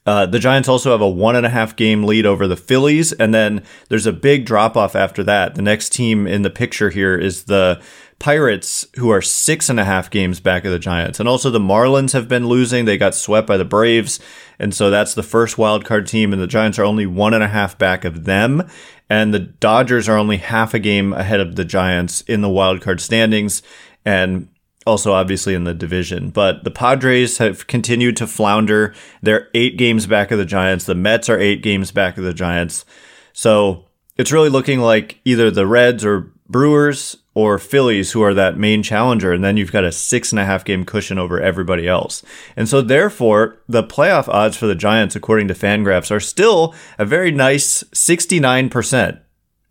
uh, 0.05 0.25
the 0.25 0.39
Giants 0.39 0.67
also 0.67 0.91
have 0.91 1.01
a 1.01 1.09
one 1.09 1.35
and 1.35 1.45
a 1.45 1.49
half 1.49 1.75
game 1.75 2.03
lead 2.03 2.25
over 2.25 2.47
the 2.47 2.57
Phillies. 2.57 3.11
And 3.13 3.33
then 3.33 3.63
there's 3.89 4.07
a 4.07 4.13
big 4.13 4.45
drop 4.45 4.75
off 4.75 4.95
after 4.95 5.23
that. 5.23 5.55
The 5.55 5.61
next 5.61 5.93
team 5.93 6.25
in 6.25 6.41
the 6.41 6.49
picture 6.49 6.89
here 6.89 7.15
is 7.15 7.43
the 7.43 7.81
Pirates, 8.17 8.85
who 8.97 9.09
are 9.09 9.21
six 9.21 9.69
and 9.69 9.79
a 9.79 9.85
half 9.85 10.09
games 10.09 10.39
back 10.39 10.65
of 10.65 10.71
the 10.71 10.79
Giants. 10.79 11.19
And 11.19 11.27
also 11.27 11.49
the 11.49 11.59
Marlins 11.59 12.13
have 12.13 12.27
been 12.27 12.47
losing. 12.47 12.85
They 12.85 12.97
got 12.97 13.15
swept 13.15 13.47
by 13.47 13.57
the 13.57 13.65
Braves. 13.65 14.19
And 14.59 14.73
so 14.73 14.89
that's 14.89 15.13
the 15.13 15.23
first 15.23 15.57
wild 15.57 15.85
card 15.85 16.07
team. 16.07 16.33
And 16.33 16.41
the 16.41 16.47
Giants 16.47 16.77
are 16.79 16.85
only 16.85 17.05
one 17.05 17.33
and 17.33 17.43
a 17.43 17.47
half 17.47 17.77
back 17.77 18.05
of 18.05 18.25
them. 18.25 18.67
And 19.09 19.33
the 19.33 19.39
Dodgers 19.39 20.07
are 20.07 20.17
only 20.17 20.37
half 20.37 20.73
a 20.73 20.79
game 20.79 21.13
ahead 21.13 21.39
of 21.39 21.55
the 21.55 21.65
Giants 21.65 22.21
in 22.21 22.41
the 22.41 22.49
wild 22.49 22.81
card 22.81 23.01
standings. 23.01 23.61
And 24.05 24.49
also 24.85 25.13
obviously 25.13 25.53
in 25.53 25.63
the 25.63 25.73
division. 25.73 26.29
But 26.29 26.63
the 26.63 26.71
Padres 26.71 27.37
have 27.37 27.67
continued 27.67 28.17
to 28.17 28.27
flounder. 28.27 28.93
They're 29.21 29.49
eight 29.53 29.77
games 29.77 30.07
back 30.07 30.31
of 30.31 30.37
the 30.37 30.45
Giants. 30.45 30.85
The 30.85 30.95
Mets 30.95 31.29
are 31.29 31.39
eight 31.39 31.61
games 31.61 31.91
back 31.91 32.17
of 32.17 32.23
the 32.23 32.33
Giants. 32.33 32.85
So 33.33 33.85
it's 34.17 34.31
really 34.31 34.49
looking 34.49 34.79
like 34.79 35.19
either 35.25 35.51
the 35.51 35.67
Reds 35.67 36.03
or 36.03 36.31
Brewers 36.49 37.17
or 37.33 37.57
Phillies, 37.57 38.11
who 38.11 38.21
are 38.21 38.33
that 38.33 38.57
main 38.57 38.83
challenger, 38.83 39.31
and 39.31 39.41
then 39.41 39.55
you've 39.55 39.71
got 39.71 39.85
a 39.85 39.91
six 39.91 40.33
and 40.33 40.39
a 40.39 40.45
half 40.45 40.65
game 40.65 40.83
cushion 40.83 41.17
over 41.17 41.39
everybody 41.39 41.87
else. 41.87 42.23
And 42.57 42.67
so, 42.67 42.81
therefore, 42.81 43.57
the 43.69 43.83
playoff 43.83 44.27
odds 44.27 44.57
for 44.57 44.67
the 44.67 44.75
Giants, 44.75 45.15
according 45.15 45.47
to 45.47 45.53
Fangraphs, 45.53 46.11
are 46.11 46.19
still 46.19 46.75
a 46.99 47.05
very 47.05 47.31
nice 47.31 47.83
69%. 47.83 49.21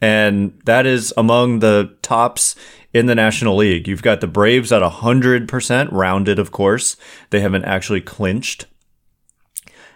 And 0.00 0.59
that 0.64 0.87
is 0.87 1.12
among 1.19 1.59
the 1.59 1.95
tops 2.00 2.57
in 2.92 3.06
the 3.06 3.14
National 3.14 3.56
League. 3.56 3.87
You've 3.87 4.02
got 4.02 4.20
the 4.20 4.26
Braves 4.26 4.73
at 4.73 4.82
100%, 4.82 5.92
rounded, 5.92 6.38
of 6.38 6.50
course. 6.50 6.97
They 7.30 7.40
haven't 7.40 7.64
actually 7.64 8.00
clinched. 8.00 8.66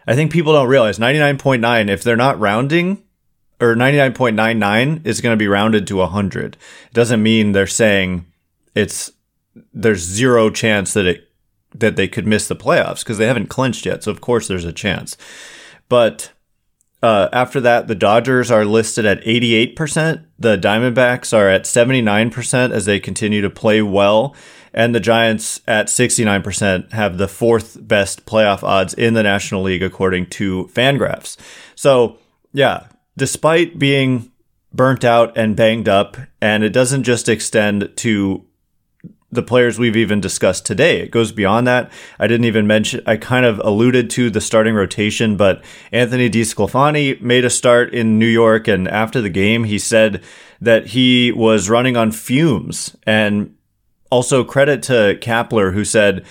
I 0.06 0.14
think 0.14 0.32
people 0.32 0.52
don't 0.52 0.68
realize 0.68 0.98
99.9, 0.98 1.88
if 1.88 2.02
they're 2.02 2.16
not 2.16 2.38
rounding, 2.38 3.02
or 3.60 3.74
99.99 3.74 5.06
is 5.06 5.20
going 5.20 5.32
to 5.32 5.42
be 5.42 5.48
rounded 5.48 5.86
to 5.86 5.96
100. 5.96 6.54
It 6.54 6.92
doesn't 6.92 7.22
mean 7.22 7.52
they're 7.52 7.66
saying 7.66 8.26
it's 8.74 9.12
there's 9.72 10.00
zero 10.00 10.50
chance 10.50 10.92
that 10.94 11.06
it 11.06 11.28
that 11.74 11.96
they 11.96 12.08
could 12.08 12.26
miss 12.26 12.46
the 12.48 12.56
playoffs 12.56 13.00
because 13.00 13.18
they 13.18 13.26
haven't 13.26 13.48
clinched 13.48 13.86
yet. 13.86 14.04
So 14.04 14.10
of 14.10 14.20
course 14.20 14.46
there's 14.46 14.64
a 14.64 14.72
chance. 14.72 15.16
But 15.88 16.32
uh, 17.04 17.28
after 17.34 17.60
that, 17.60 17.86
the 17.86 17.94
Dodgers 17.94 18.50
are 18.50 18.64
listed 18.64 19.04
at 19.04 19.22
88%. 19.24 20.24
The 20.38 20.56
Diamondbacks 20.56 21.36
are 21.36 21.50
at 21.50 21.64
79% 21.64 22.70
as 22.70 22.86
they 22.86 22.98
continue 22.98 23.42
to 23.42 23.50
play 23.50 23.82
well. 23.82 24.34
And 24.72 24.94
the 24.94 25.00
Giants 25.00 25.60
at 25.68 25.88
69% 25.88 26.92
have 26.92 27.18
the 27.18 27.28
fourth 27.28 27.86
best 27.86 28.24
playoff 28.24 28.62
odds 28.62 28.94
in 28.94 29.12
the 29.12 29.22
National 29.22 29.60
League, 29.60 29.82
according 29.82 30.30
to 30.30 30.70
Fangraphs. 30.72 31.36
So, 31.74 32.16
yeah, 32.54 32.86
despite 33.18 33.78
being 33.78 34.32
burnt 34.72 35.04
out 35.04 35.36
and 35.36 35.54
banged 35.54 35.90
up, 35.90 36.16
and 36.40 36.64
it 36.64 36.70
doesn't 36.70 37.02
just 37.02 37.28
extend 37.28 37.92
to 37.96 38.46
the 39.34 39.42
players 39.42 39.78
we've 39.78 39.96
even 39.96 40.20
discussed 40.20 40.64
today. 40.64 41.00
It 41.00 41.10
goes 41.10 41.32
beyond 41.32 41.66
that. 41.66 41.90
I 42.18 42.26
didn't 42.26 42.46
even 42.46 42.66
mention, 42.66 43.02
I 43.06 43.16
kind 43.16 43.44
of 43.44 43.60
alluded 43.60 44.10
to 44.10 44.30
the 44.30 44.40
starting 44.40 44.74
rotation, 44.74 45.36
but 45.36 45.62
Anthony 45.92 46.30
DeSclafani 46.30 47.20
made 47.20 47.44
a 47.44 47.50
start 47.50 47.92
in 47.92 48.18
New 48.18 48.26
York. 48.26 48.68
And 48.68 48.88
after 48.88 49.20
the 49.20 49.30
game, 49.30 49.64
he 49.64 49.78
said 49.78 50.22
that 50.60 50.88
he 50.88 51.32
was 51.32 51.68
running 51.68 51.96
on 51.96 52.12
fumes. 52.12 52.96
And 53.04 53.54
also 54.10 54.44
credit 54.44 54.82
to 54.84 55.18
Kapler, 55.20 55.74
who 55.74 55.84
said, 55.84 56.24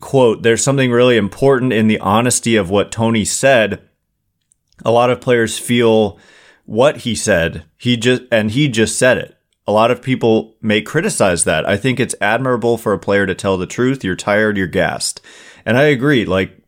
quote, 0.00 0.42
there's 0.42 0.64
something 0.64 0.90
really 0.90 1.16
important 1.16 1.72
in 1.72 1.88
the 1.88 2.00
honesty 2.00 2.56
of 2.56 2.70
what 2.70 2.92
Tony 2.92 3.24
said 3.24 3.82
a 4.84 4.90
lot 4.90 5.10
of 5.10 5.20
players 5.20 5.58
feel 5.58 6.18
what 6.64 6.98
he 6.98 7.14
said. 7.14 7.64
He 7.76 7.96
just, 7.96 8.22
and 8.32 8.50
he 8.50 8.68
just 8.68 8.98
said 8.98 9.18
it. 9.18 9.33
A 9.66 9.72
lot 9.72 9.90
of 9.90 10.02
people 10.02 10.56
may 10.60 10.82
criticize 10.82 11.44
that. 11.44 11.66
I 11.68 11.76
think 11.76 11.98
it's 11.98 12.14
admirable 12.20 12.76
for 12.76 12.92
a 12.92 12.98
player 12.98 13.26
to 13.26 13.34
tell 13.34 13.56
the 13.56 13.66
truth. 13.66 14.04
You're 14.04 14.16
tired, 14.16 14.56
you're 14.56 14.66
gassed. 14.66 15.20
And 15.64 15.78
I 15.78 15.84
agree. 15.84 16.24
Like 16.24 16.58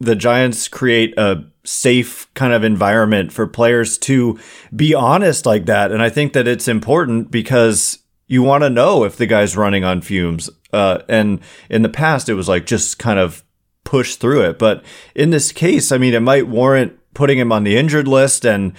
the 0.00 0.16
Giants 0.16 0.68
create 0.68 1.14
a 1.18 1.44
safe 1.64 2.32
kind 2.34 2.52
of 2.52 2.64
environment 2.64 3.32
for 3.32 3.46
players 3.46 3.98
to 3.98 4.38
be 4.74 4.94
honest 4.94 5.44
like 5.44 5.66
that. 5.66 5.92
And 5.92 6.02
I 6.02 6.08
think 6.08 6.32
that 6.32 6.48
it's 6.48 6.68
important 6.68 7.30
because 7.30 7.98
you 8.26 8.42
want 8.42 8.64
to 8.64 8.70
know 8.70 9.04
if 9.04 9.16
the 9.16 9.26
guy's 9.26 9.56
running 9.56 9.84
on 9.84 10.00
fumes. 10.00 10.48
Uh, 10.72 11.00
and 11.08 11.40
in 11.68 11.82
the 11.82 11.88
past, 11.88 12.28
it 12.28 12.34
was 12.34 12.48
like 12.48 12.66
just 12.66 12.98
kind 12.98 13.18
of 13.18 13.44
push 13.84 14.16
through 14.16 14.42
it. 14.42 14.58
But 14.58 14.84
in 15.14 15.30
this 15.30 15.50
case, 15.52 15.90
I 15.90 15.98
mean, 15.98 16.14
it 16.14 16.20
might 16.20 16.46
warrant 16.46 16.98
putting 17.14 17.38
him 17.38 17.52
on 17.52 17.64
the 17.64 17.76
injured 17.76 18.06
list 18.06 18.44
and 18.44 18.74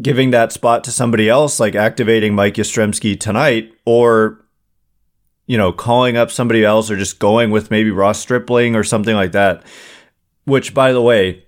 giving 0.00 0.30
that 0.30 0.52
spot 0.52 0.84
to 0.84 0.92
somebody 0.92 1.28
else, 1.28 1.58
like 1.58 1.74
activating 1.74 2.34
Mike 2.34 2.54
Yastrzemski 2.54 3.18
tonight, 3.18 3.72
or 3.84 4.44
you 5.46 5.56
know, 5.56 5.72
calling 5.72 6.16
up 6.16 6.30
somebody 6.30 6.64
else, 6.64 6.90
or 6.90 6.96
just 6.96 7.18
going 7.18 7.50
with 7.50 7.70
maybe 7.70 7.90
Ross 7.90 8.18
Stripling 8.18 8.74
or 8.74 8.82
something 8.82 9.14
like 9.14 9.32
that. 9.32 9.64
Which, 10.44 10.74
by 10.74 10.92
the 10.92 11.02
way, 11.02 11.44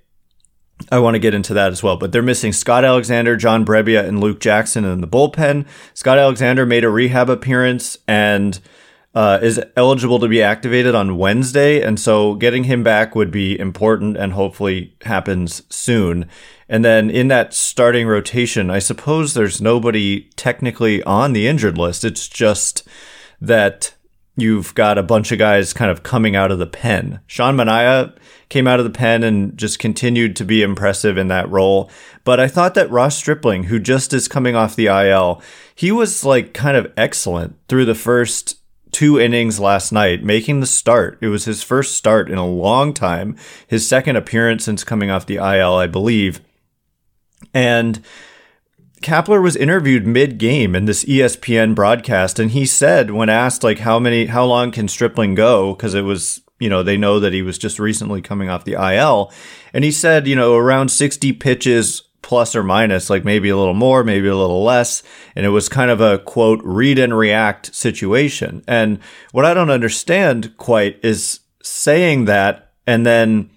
I 0.91 0.99
want 1.01 1.15
to 1.15 1.21
get 1.21 1.35
into 1.35 1.55
that 1.55 1.73
as 1.73 1.83
well. 1.83 1.97
But 1.97 2.13
they're 2.13 2.23
missing 2.23 2.53
Scott 2.53 2.85
Alexander, 2.85 3.37
John 3.37 3.65
Brebbia, 3.65 4.07
and 4.07 4.21
Luke 4.21 4.41
Jackson 4.41 4.85
in 4.85 5.01
the 5.01 5.09
bullpen. 5.09 5.67
Scott 5.95 6.19
Alexander 6.19 6.65
made 6.65 6.85
a 6.85 6.91
rehab 6.91 7.29
appearance 7.29 7.99
and 8.07 8.61
uh, 9.15 9.39
is 9.43 9.61
eligible 9.77 10.19
to 10.21 10.29
be 10.29 10.43
activated 10.43 10.95
on 10.95 11.17
Wednesday. 11.17 11.83
And 11.83 11.99
so 11.99 12.35
getting 12.35 12.65
him 12.65 12.83
back 12.83 13.15
would 13.15 13.31
be 13.31 13.59
important 13.59 14.17
and 14.17 14.33
hopefully 14.33 14.95
happens 15.03 15.63
soon. 15.71 16.29
And 16.69 16.85
then 16.85 17.11
in 17.11 17.29
that 17.29 17.55
starting 17.55 18.07
rotation, 18.07 18.71
I 18.71 18.79
suppose 18.79 19.35
there's 19.35 19.61
nobody 19.61 20.29
technically 20.37 21.03
on 21.05 21.33
the 21.33 21.49
injured 21.49 21.79
list. 21.79 22.05
It's 22.05 22.29
just 22.29 22.87
that 23.41 23.95
you've 24.37 24.75
got 24.75 24.99
a 24.99 25.03
bunch 25.03 25.33
of 25.33 25.39
guys 25.39 25.73
kind 25.73 25.91
of 25.91 26.03
coming 26.03 26.37
out 26.37 26.53
of 26.53 26.59
the 26.59 26.67
pen. 26.67 27.21
Sean 27.27 27.57
Manaea 27.57 28.15
came 28.49 28.69
out 28.69 28.79
of 28.79 28.85
the 28.85 28.91
pen 28.91 29.25
and 29.25 29.57
just 29.57 29.79
continued 29.79 30.37
to 30.37 30.45
be 30.45 30.63
impressive 30.63 31.19
in 31.19 31.29
that 31.29 31.51
role. 31.51 31.91
But 32.25 32.39
I 32.39 32.47
thought 32.47 32.75
that 32.75 32.91
Ross 32.91 33.17
Stripling, 33.17 33.65
who 33.65 33.81
just 33.81 34.13
is 34.13 34.29
coming 34.29 34.55
off 34.55 34.77
the 34.77 34.87
IL, 34.87 35.43
he 35.75 35.91
was 35.91 36.25
like 36.25 36.55
kind 36.55 36.77
of 36.77 36.93
excellent 36.97 37.57
through 37.69 37.87
the 37.87 37.95
first 37.95 38.58
two 38.93 39.21
innings 39.21 39.61
last 39.61 39.93
night, 39.93 40.23
making 40.23 40.61
the 40.61 40.67
start. 40.67 41.19
It 41.21 41.29
was 41.29 41.45
his 41.45 41.63
first 41.63 41.97
start 41.97 42.31
in 42.31 42.39
a 42.39 42.47
long 42.47 42.93
time, 42.95 43.37
his 43.67 43.89
second 43.89 44.17
appearance 44.17 44.65
since 44.65 44.85
coming 44.85 45.11
off 45.11 45.27
the 45.27 45.37
IL, 45.37 45.75
I 45.75 45.87
believe. 45.87 46.41
And 47.55 48.03
Kapler 49.01 49.43
was 49.43 49.57
interviewed 49.57 50.07
mid-game 50.07 50.75
in 50.75 50.87
this 50.87 51.05
ESPN 51.05 51.75
broadcast, 51.75 52.39
and 52.39 52.51
he 52.51 52.67
said 52.67 53.11
when 53.11 53.29
asked 53.29 53.63
like 53.63 53.81
how 53.81 53.99
many, 53.99 54.27
how 54.27 54.45
long 54.45 54.71
can 54.71 54.89
Stripling 54.89 55.35
go, 55.35 55.75
because 55.75 55.95
it 55.95 56.03
was 56.03 56.41
you 56.59 56.69
know 56.69 56.83
they 56.83 56.97
know 56.97 57.21
that 57.21 57.33
he 57.33 57.43
was 57.43 57.59
just 57.59 57.79
recently 57.79 58.21
coming 58.21 58.49
off 58.49 58.65
the 58.65 58.73
IL, 58.73 59.33
and 59.73 59.85
he 59.85 59.93
said 59.93 60.27
you 60.27 60.35
know 60.35 60.57
around 60.57 60.91
sixty 60.91 61.33
pitches 61.33 62.08
plus 62.29 62.55
or 62.55 62.63
minus, 62.63 63.09
like 63.09 63.25
maybe 63.25 63.49
a 63.49 63.57
little 63.57 63.73
more, 63.73 64.05
maybe 64.05 64.29
a 64.29 64.37
little 64.37 64.63
less. 64.63 65.03
And 65.35 65.47
it 65.47 65.49
was 65.49 65.67
kind 65.67 65.91
of 65.91 66.03
a 66.03 66.19
quote, 66.19 66.61
read 66.63 66.99
and 66.99 67.17
react 67.17 67.75
situation. 67.75 68.63
And 68.69 68.99
what 69.33 69.47
I 69.47 69.55
don't 69.55 69.71
understand 69.71 70.55
quite 70.59 71.01
is 71.03 71.41
saying 71.63 72.27
that 72.27 72.75
and 72.87 73.07
then 73.07 73.49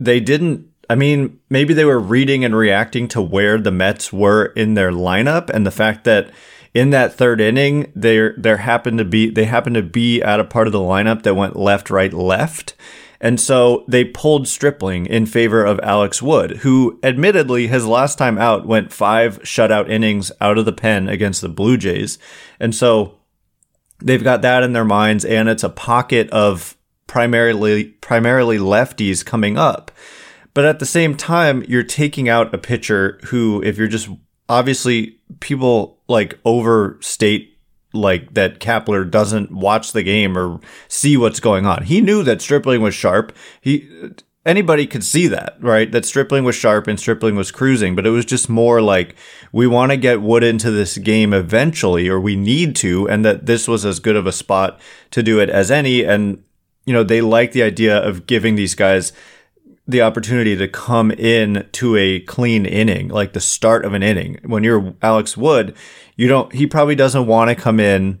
they 0.00 0.20
didn't. 0.20 0.68
I 0.88 0.94
mean, 0.94 1.38
maybe 1.50 1.74
they 1.74 1.84
were 1.84 1.98
reading 1.98 2.46
and 2.46 2.56
reacting 2.56 3.08
to 3.08 3.20
where 3.20 3.58
the 3.58 3.72
Mets 3.72 4.10
were 4.10 4.46
in 4.56 4.72
their 4.72 4.90
lineup 4.90 5.50
and 5.50 5.66
the 5.66 5.70
fact 5.70 6.04
that 6.04 6.30
in 6.72 6.90
that 6.90 7.12
third 7.12 7.42
inning, 7.42 7.92
there 7.94 8.34
there 8.38 8.58
happened 8.58 8.96
to 8.98 9.04
be 9.04 9.28
they 9.28 9.44
happened 9.44 9.74
to 9.74 9.82
be 9.82 10.22
at 10.22 10.40
a 10.40 10.44
part 10.44 10.66
of 10.66 10.72
the 10.72 10.78
lineup 10.78 11.24
that 11.24 11.34
went 11.34 11.56
left, 11.56 11.90
right, 11.90 12.12
left. 12.12 12.74
And 13.20 13.40
so 13.40 13.84
they 13.88 14.04
pulled 14.04 14.46
Stripling 14.46 15.06
in 15.06 15.26
favor 15.26 15.64
of 15.64 15.80
Alex 15.82 16.20
Wood, 16.20 16.58
who 16.58 16.98
admittedly 17.02 17.66
his 17.66 17.86
last 17.86 18.18
time 18.18 18.38
out 18.38 18.66
went 18.66 18.92
five 18.92 19.42
shutout 19.42 19.90
innings 19.90 20.30
out 20.40 20.58
of 20.58 20.64
the 20.64 20.72
pen 20.72 21.08
against 21.08 21.40
the 21.40 21.48
Blue 21.48 21.76
Jays. 21.76 22.18
And 22.60 22.74
so 22.74 23.18
they've 24.02 24.24
got 24.24 24.42
that 24.42 24.62
in 24.62 24.72
their 24.72 24.84
minds 24.84 25.24
and 25.24 25.48
it's 25.48 25.64
a 25.64 25.70
pocket 25.70 26.28
of 26.30 26.76
primarily 27.06 27.84
primarily 27.84 28.58
lefties 28.58 29.24
coming 29.24 29.56
up. 29.56 29.90
But 30.54 30.64
at 30.64 30.78
the 30.78 30.86
same 30.86 31.16
time, 31.16 31.64
you're 31.68 31.82
taking 31.82 32.28
out 32.28 32.54
a 32.54 32.58
pitcher 32.58 33.20
who 33.24 33.62
if 33.62 33.78
you're 33.78 33.88
just 33.88 34.08
obviously 34.48 35.18
people 35.40 36.00
like 36.08 36.38
overstate 36.44 37.55
like 37.96 38.34
that 38.34 38.60
Kapler 38.60 39.10
doesn't 39.10 39.50
watch 39.50 39.92
the 39.92 40.02
game 40.02 40.36
or 40.36 40.60
see 40.88 41.16
what's 41.16 41.40
going 41.40 41.66
on. 41.66 41.84
He 41.84 42.00
knew 42.00 42.22
that 42.22 42.42
Stripling 42.42 42.82
was 42.82 42.94
sharp. 42.94 43.34
He 43.60 43.88
anybody 44.44 44.86
could 44.86 45.04
see 45.04 45.26
that, 45.26 45.56
right? 45.60 45.90
That 45.90 46.04
Stripling 46.04 46.44
was 46.44 46.54
sharp 46.54 46.86
and 46.86 46.98
Stripling 46.98 47.34
was 47.34 47.50
cruising, 47.50 47.96
but 47.96 48.06
it 48.06 48.10
was 48.10 48.24
just 48.24 48.48
more 48.48 48.80
like 48.80 49.16
we 49.52 49.66
want 49.66 49.90
to 49.90 49.96
get 49.96 50.22
Wood 50.22 50.44
into 50.44 50.70
this 50.70 50.96
game 50.98 51.34
eventually 51.34 52.08
or 52.08 52.20
we 52.20 52.36
need 52.36 52.76
to 52.76 53.08
and 53.08 53.24
that 53.24 53.46
this 53.46 53.66
was 53.66 53.84
as 53.84 53.98
good 53.98 54.16
of 54.16 54.26
a 54.26 54.32
spot 54.32 54.80
to 55.10 55.22
do 55.22 55.40
it 55.40 55.50
as 55.50 55.70
any 55.70 56.04
and 56.04 56.42
you 56.86 56.92
know, 56.92 57.02
they 57.02 57.20
like 57.20 57.50
the 57.50 57.64
idea 57.64 57.98
of 57.98 58.26
giving 58.26 58.54
these 58.54 58.76
guys 58.76 59.12
the 59.86 60.02
opportunity 60.02 60.56
to 60.56 60.66
come 60.66 61.10
in 61.12 61.68
to 61.72 61.96
a 61.96 62.20
clean 62.20 62.66
inning, 62.66 63.08
like 63.08 63.32
the 63.32 63.40
start 63.40 63.84
of 63.84 63.94
an 63.94 64.02
inning. 64.02 64.40
When 64.44 64.64
you're 64.64 64.94
Alex 65.00 65.36
Wood, 65.36 65.76
you 66.16 66.26
don't, 66.28 66.52
he 66.52 66.66
probably 66.66 66.96
doesn't 66.96 67.26
want 67.26 67.50
to 67.50 67.54
come 67.54 67.78
in 67.78 68.20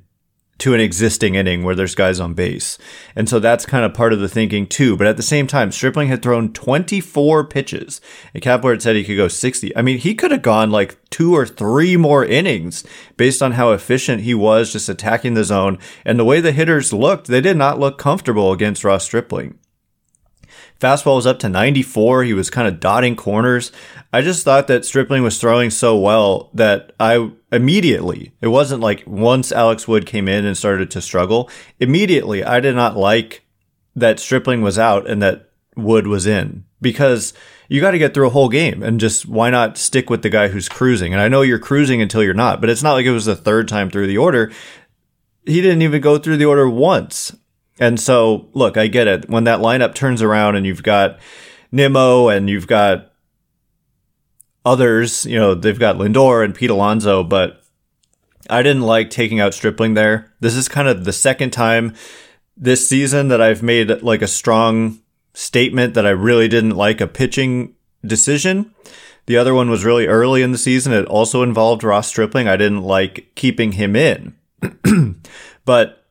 to 0.58 0.72
an 0.72 0.80
existing 0.80 1.34
inning 1.34 1.62
where 1.62 1.74
there's 1.74 1.94
guys 1.94 2.18
on 2.18 2.32
base. 2.32 2.78
And 3.14 3.28
so 3.28 3.38
that's 3.38 3.66
kind 3.66 3.84
of 3.84 3.92
part 3.92 4.12
of 4.12 4.20
the 4.20 4.28
thinking 4.28 4.66
too. 4.66 4.96
But 4.96 5.06
at 5.06 5.18
the 5.18 5.22
same 5.22 5.46
time, 5.46 5.70
Stripling 5.70 6.08
had 6.08 6.22
thrown 6.22 6.52
24 6.52 7.44
pitches 7.44 8.00
and 8.32 8.42
Kapler 8.42 8.70
had 8.70 8.82
said 8.82 8.96
he 8.96 9.04
could 9.04 9.18
go 9.18 9.28
60. 9.28 9.76
I 9.76 9.82
mean, 9.82 9.98
he 9.98 10.14
could 10.14 10.30
have 10.30 10.42
gone 10.42 10.70
like 10.70 10.98
two 11.10 11.34
or 11.34 11.46
three 11.46 11.96
more 11.96 12.24
innings 12.24 12.84
based 13.16 13.42
on 13.42 13.52
how 13.52 13.72
efficient 13.72 14.22
he 14.22 14.34
was 14.34 14.72
just 14.72 14.88
attacking 14.88 15.34
the 15.34 15.44
zone. 15.44 15.78
And 16.04 16.18
the 16.18 16.24
way 16.24 16.40
the 16.40 16.52
hitters 16.52 16.92
looked, 16.92 17.26
they 17.26 17.42
did 17.42 17.56
not 17.56 17.78
look 17.78 17.98
comfortable 17.98 18.52
against 18.52 18.84
Ross 18.84 19.04
Stripling. 19.04 19.58
Fastball 20.80 21.16
was 21.16 21.26
up 21.26 21.38
to 21.40 21.48
94. 21.48 22.24
He 22.24 22.34
was 22.34 22.50
kind 22.50 22.68
of 22.68 22.80
dotting 22.80 23.16
corners. 23.16 23.72
I 24.12 24.20
just 24.20 24.44
thought 24.44 24.66
that 24.66 24.84
Stripling 24.84 25.22
was 25.22 25.38
throwing 25.38 25.70
so 25.70 25.96
well 25.98 26.50
that 26.54 26.92
I 27.00 27.30
immediately, 27.50 28.32
it 28.40 28.48
wasn't 28.48 28.82
like 28.82 29.02
once 29.06 29.52
Alex 29.52 29.88
Wood 29.88 30.06
came 30.06 30.28
in 30.28 30.44
and 30.44 30.56
started 30.56 30.90
to 30.90 31.00
struggle, 31.00 31.50
immediately 31.80 32.44
I 32.44 32.60
did 32.60 32.74
not 32.74 32.96
like 32.96 33.44
that 33.94 34.20
Stripling 34.20 34.62
was 34.62 34.78
out 34.78 35.08
and 35.08 35.22
that 35.22 35.50
Wood 35.76 36.06
was 36.06 36.26
in 36.26 36.64
because 36.80 37.32
you 37.68 37.80
got 37.80 37.92
to 37.92 37.98
get 37.98 38.14
through 38.14 38.26
a 38.26 38.30
whole 38.30 38.48
game 38.48 38.82
and 38.82 39.00
just 39.00 39.26
why 39.26 39.50
not 39.50 39.78
stick 39.78 40.08
with 40.10 40.22
the 40.22 40.28
guy 40.28 40.48
who's 40.48 40.68
cruising? 40.68 41.12
And 41.12 41.20
I 41.20 41.28
know 41.28 41.42
you're 41.42 41.58
cruising 41.58 42.00
until 42.00 42.22
you're 42.22 42.34
not, 42.34 42.60
but 42.60 42.70
it's 42.70 42.82
not 42.82 42.92
like 42.92 43.06
it 43.06 43.12
was 43.12 43.24
the 43.24 43.36
third 43.36 43.68
time 43.68 43.90
through 43.90 44.06
the 44.06 44.18
order. 44.18 44.52
He 45.44 45.60
didn't 45.60 45.82
even 45.82 46.00
go 46.00 46.18
through 46.18 46.36
the 46.36 46.44
order 46.44 46.68
once. 46.68 47.34
And 47.78 48.00
so, 48.00 48.48
look, 48.54 48.76
I 48.76 48.86
get 48.86 49.06
it. 49.06 49.28
When 49.28 49.44
that 49.44 49.60
lineup 49.60 49.94
turns 49.94 50.22
around 50.22 50.56
and 50.56 50.64
you've 50.64 50.82
got 50.82 51.18
Nimmo 51.70 52.28
and 52.28 52.48
you've 52.48 52.66
got 52.66 53.12
others, 54.64 55.26
you 55.26 55.38
know, 55.38 55.54
they've 55.54 55.78
got 55.78 55.96
Lindor 55.96 56.44
and 56.44 56.54
Pete 56.54 56.70
Alonso, 56.70 57.22
but 57.22 57.62
I 58.48 58.62
didn't 58.62 58.82
like 58.82 59.10
taking 59.10 59.40
out 59.40 59.54
Stripling 59.54 59.94
there. 59.94 60.32
This 60.40 60.54
is 60.54 60.68
kind 60.68 60.88
of 60.88 61.04
the 61.04 61.12
second 61.12 61.50
time 61.50 61.94
this 62.56 62.88
season 62.88 63.28
that 63.28 63.40
I've 63.40 63.62
made 63.62 64.02
like 64.02 64.22
a 64.22 64.28
strong 64.28 65.00
statement 65.34 65.94
that 65.94 66.06
I 66.06 66.10
really 66.10 66.48
didn't 66.48 66.76
like 66.76 67.00
a 67.00 67.06
pitching 67.06 67.74
decision. 68.04 68.74
The 69.26 69.36
other 69.36 69.54
one 69.54 69.68
was 69.68 69.84
really 69.84 70.06
early 70.06 70.42
in 70.42 70.52
the 70.52 70.58
season. 70.58 70.92
It 70.92 71.04
also 71.06 71.42
involved 71.42 71.84
Ross 71.84 72.08
Stripling. 72.08 72.48
I 72.48 72.56
didn't 72.56 72.82
like 72.82 73.32
keeping 73.34 73.72
him 73.72 73.94
in. 73.94 74.36
but 75.64 76.05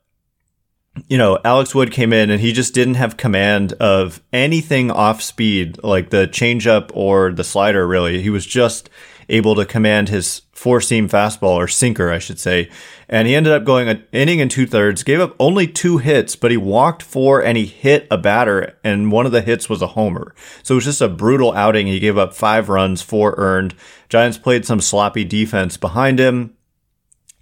you 1.08 1.18
know, 1.18 1.40
Alex 1.44 1.76
Wood 1.76 1.92
came 1.92 2.14
in 2.14 2.30
and 2.30 2.42
he 2.42 2.54
just 2.54 2.74
didn't 2.74 2.96
have 2.96 3.18
command 3.18 3.74
of 3.74 4.22
anything 4.32 4.92
off 4.92 5.22
speed, 5.22 5.84
like 5.84 6.10
the 6.10 6.28
changeup 6.28 6.90
or 6.94 7.32
the 7.32 7.44
slider, 7.44 7.88
really. 7.88 8.22
He 8.22 8.30
was 8.30 8.46
just 8.46 8.90
able 9.28 9.56
to 9.56 9.66
command 9.66 10.10
his 10.10 10.42
four 10.52 10.80
seam 10.80 11.10
fastball 11.10 11.56
or 11.56 11.68
sinker, 11.68 12.10
I 12.10 12.20
should 12.20 12.40
say. 12.40 12.70
And 13.10 13.28
he 13.28 13.36
ended 13.36 13.54
up 13.54 13.66
going 13.66 13.88
an 13.90 14.04
inning 14.12 14.42
and 14.42 14.50
two 14.50 14.66
thirds, 14.66 15.04
gave 15.04 15.20
up 15.20 15.36
only 15.40 15.68
two 15.68 15.98
hits, 15.98 16.36
but 16.36 16.52
he 16.52 16.58
walked 16.58 17.04
four 17.04 17.44
and 17.44 17.58
he 17.58 17.66
hit 17.66 18.08
a 18.10 18.18
batter, 18.18 18.78
and 18.84 19.12
one 19.12 19.26
of 19.26 19.32
the 19.32 19.42
hits 19.42 19.70
was 19.70 19.82
a 19.82 19.88
homer. 19.88 20.34
So 20.64 20.74
it 20.74 20.78
was 20.78 20.86
just 20.86 21.02
a 21.02 21.10
brutal 21.10 21.54
outing. 21.54 21.88
He 21.88 22.00
gave 22.00 22.18
up 22.18 22.34
five 22.34 22.70
runs, 22.70 23.02
four 23.02 23.36
earned. 23.38 23.76
Giants 24.10 24.38
played 24.38 24.66
some 24.66 24.82
sloppy 24.82 25.24
defense 25.24 25.78
behind 25.78 26.20
him. 26.20 26.56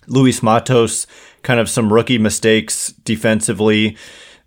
Luis 0.07 0.43
Matos 0.43 1.07
kind 1.43 1.59
of 1.59 1.69
some 1.69 1.91
rookie 1.91 2.17
mistakes 2.17 2.87
defensively. 3.03 3.97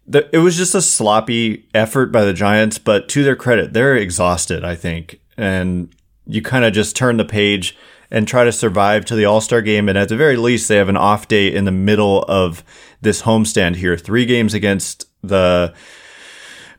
It 0.08 0.38
was 0.38 0.56
just 0.56 0.74
a 0.74 0.82
sloppy 0.82 1.68
effort 1.74 2.12
by 2.12 2.24
the 2.24 2.32
Giants, 2.32 2.78
but 2.78 3.08
to 3.10 3.22
their 3.22 3.36
credit, 3.36 3.72
they're 3.72 3.96
exhausted, 3.96 4.64
I 4.64 4.74
think. 4.74 5.20
And 5.36 5.94
you 6.26 6.42
kind 6.42 6.64
of 6.64 6.72
just 6.72 6.96
turn 6.96 7.16
the 7.16 7.24
page 7.24 7.76
and 8.10 8.26
try 8.26 8.44
to 8.44 8.52
survive 8.52 9.04
to 9.06 9.16
the 9.16 9.24
All 9.24 9.40
Star 9.40 9.60
game. 9.62 9.88
And 9.88 9.98
at 9.98 10.08
the 10.08 10.16
very 10.16 10.36
least, 10.36 10.68
they 10.68 10.76
have 10.76 10.88
an 10.88 10.96
off 10.96 11.28
day 11.28 11.52
in 11.52 11.64
the 11.64 11.72
middle 11.72 12.22
of 12.24 12.64
this 13.00 13.22
homestand 13.22 13.76
here. 13.76 13.96
Three 13.96 14.26
games 14.26 14.54
against 14.54 15.06
the 15.22 15.74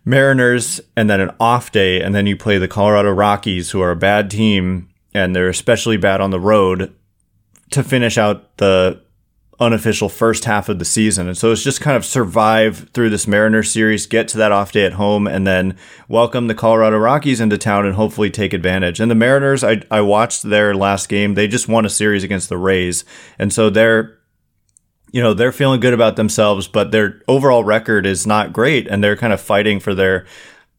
Mariners 0.05 0.79
and 0.95 1.09
then 1.09 1.19
an 1.19 1.31
off 1.39 1.71
day. 1.71 2.01
And 2.01 2.15
then 2.15 2.27
you 2.27 2.37
play 2.37 2.57
the 2.57 2.67
Colorado 2.67 3.11
Rockies, 3.11 3.71
who 3.71 3.81
are 3.81 3.91
a 3.91 3.95
bad 3.95 4.31
team 4.31 4.89
and 5.13 5.35
they're 5.35 5.49
especially 5.49 5.97
bad 5.97 6.21
on 6.21 6.29
the 6.29 6.39
road 6.39 6.93
to 7.71 7.83
finish 7.83 8.17
out 8.17 8.55
the 8.57 9.01
unofficial 9.59 10.07
first 10.07 10.45
half 10.45 10.69
of 10.69 10.77
the 10.77 10.85
season. 10.85 11.27
And 11.27 11.37
so 11.37 11.51
it's 11.51 11.63
just 11.63 11.81
kind 11.81 11.97
of 11.97 12.05
survive 12.05 12.89
through 12.93 13.09
this 13.09 13.27
Mariners 13.27 13.71
series, 13.71 14.05
get 14.05 14.27
to 14.29 14.37
that 14.37 14.51
off 14.51 14.71
day 14.71 14.85
at 14.85 14.93
home, 14.93 15.27
and 15.27 15.47
then 15.47 15.75
welcome 16.07 16.47
the 16.47 16.55
Colorado 16.55 16.97
Rockies 16.97 17.41
into 17.41 17.57
town 17.57 17.85
and 17.85 17.95
hopefully 17.95 18.29
take 18.29 18.53
advantage. 18.53 18.99
And 18.99 19.09
the 19.09 19.15
Mariners, 19.15 19.63
I, 19.63 19.81
I 19.89 20.01
watched 20.01 20.43
their 20.43 20.75
last 20.75 21.09
game. 21.09 21.33
They 21.33 21.47
just 21.47 21.67
won 21.67 21.85
a 21.85 21.89
series 21.89 22.23
against 22.23 22.49
the 22.49 22.57
Rays. 22.57 23.03
And 23.39 23.51
so 23.51 23.71
they're, 23.71 24.19
you 25.11 25.23
know, 25.23 25.33
they're 25.33 25.51
feeling 25.51 25.79
good 25.79 25.93
about 25.93 26.17
themselves, 26.17 26.67
but 26.67 26.91
their 26.91 27.21
overall 27.27 27.63
record 27.63 28.05
is 28.05 28.27
not 28.27 28.53
great. 28.53 28.87
And 28.87 29.03
they're 29.03 29.17
kind 29.17 29.33
of 29.33 29.41
fighting 29.41 29.79
for 29.79 29.95
their 29.95 30.27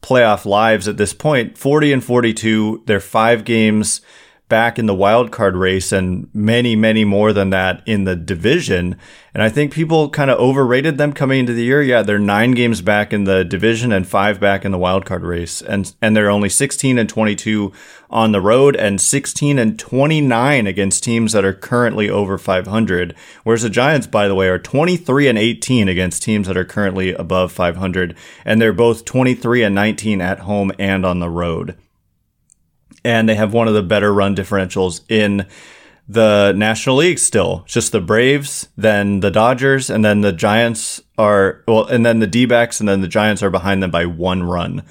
playoff 0.03 0.45
lives 0.47 0.87
at 0.87 0.99
this 0.99 1.13
point. 1.13 1.59
40 1.59 1.95
and 1.95 2.05
42. 2.05 2.85
They're 2.87 3.01
five 3.01 3.45
games 3.45 4.03
back 4.49 4.79
in 4.79 4.87
the 4.87 4.95
wild 4.95 5.31
card 5.31 5.55
race 5.55 5.93
and 5.93 6.29
many, 6.33 6.75
many 6.75 7.05
more 7.05 7.33
than 7.33 7.51
that 7.51 7.83
in 7.87 8.05
the 8.05 8.17
division. 8.17 8.97
And 9.35 9.43
I 9.43 9.49
think 9.51 9.73
people 9.73 10.09
kind 10.09 10.31
of 10.31 10.39
overrated 10.39 10.97
them 10.97 11.13
coming 11.13 11.41
into 11.41 11.53
the 11.53 11.63
year. 11.63 11.83
Yeah, 11.83 12.03
they're 12.03 12.19
nine 12.19 12.53
games 12.53 12.81
back 12.81 13.13
in 13.13 13.25
the 13.25 13.45
division 13.45 13.93
and 13.93 14.07
five 14.07 14.41
back 14.41 14.65
in 14.65 14.73
the 14.73 14.79
wild 14.79 15.05
card 15.05 15.23
race. 15.23 15.61
And, 15.61 15.95
and 16.01 16.17
they're 16.17 16.31
only 16.31 16.49
16 16.49 16.99
and 16.99 17.09
22 17.09 17.73
on 18.11 18.33
the 18.33 18.41
road 18.41 18.75
and 18.75 19.01
16 19.01 19.59
and 19.59 19.79
29 19.79 20.67
against 20.67 21.05
teams 21.05 21.33
that 21.33 21.45
are 21.45 21.53
currently 21.53 22.09
over 22.09 22.39
500. 22.39 23.15
Whereas 23.45 23.63
the 23.63 23.71
Giants, 23.71 24.07
by 24.07 24.29
the 24.29 24.35
way, 24.35 24.49
are 24.49 24.59
23 24.59 25.29
and 25.29 25.39
18 25.39 25.89
against 25.89 26.23
teams 26.23 26.47
that 26.47 26.57
are 26.57 26.65
currently 26.65 27.13
above 27.13 27.53
500. 27.53 28.17
And 28.45 28.61
they're 28.61 28.73
both 28.73 29.05
23 29.05 29.63
and 29.63 29.75
19 29.75 30.21
at 30.23 30.41
home 30.41 30.73
and 30.79 31.05
on 31.05 31.21
the 31.21 31.31
road 31.31 31.77
and 33.09 33.27
they 33.27 33.35
have 33.35 33.55
one 33.55 33.67
of 33.67 33.73
the 33.73 33.83
better 33.83 34.13
run 34.13 34.37
differentials 34.37 35.01
in 35.09 35.47
the 36.11 36.53
National 36.53 36.97
League 36.97 37.19
still. 37.19 37.65
just 37.67 37.91
the 37.91 38.03
Braves, 38.03 38.69
then 38.77 39.21
the 39.21 39.31
Dodgers, 39.31 39.89
and 39.89 40.05
then 40.05 40.21
the 40.21 40.31
Giants 40.31 41.01
are, 41.17 41.65
well, 41.67 41.87
and 41.87 42.05
then 42.05 42.19
the 42.19 42.27
D 42.27 42.45
backs, 42.45 42.81
and 42.81 42.89
then 42.89 43.01
the 43.01 43.09
Giants 43.09 43.43
are 43.43 43.49
behind 43.49 43.83
them 43.83 43.91
by 43.91 44.05
one 44.05 44.43
run. 44.43 44.85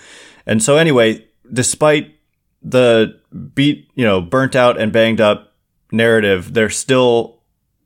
And 0.47 0.63
so, 0.63 0.77
anyway, 0.77 1.27
despite 1.53 2.15
the 2.63 3.19
beat, 3.53 3.87
you 3.93 4.03
know, 4.03 4.19
burnt 4.19 4.55
out 4.55 4.81
and 4.81 4.91
banged 4.91 5.21
up 5.21 5.53
narrative, 5.91 6.55
they're 6.55 6.71
still 6.71 7.36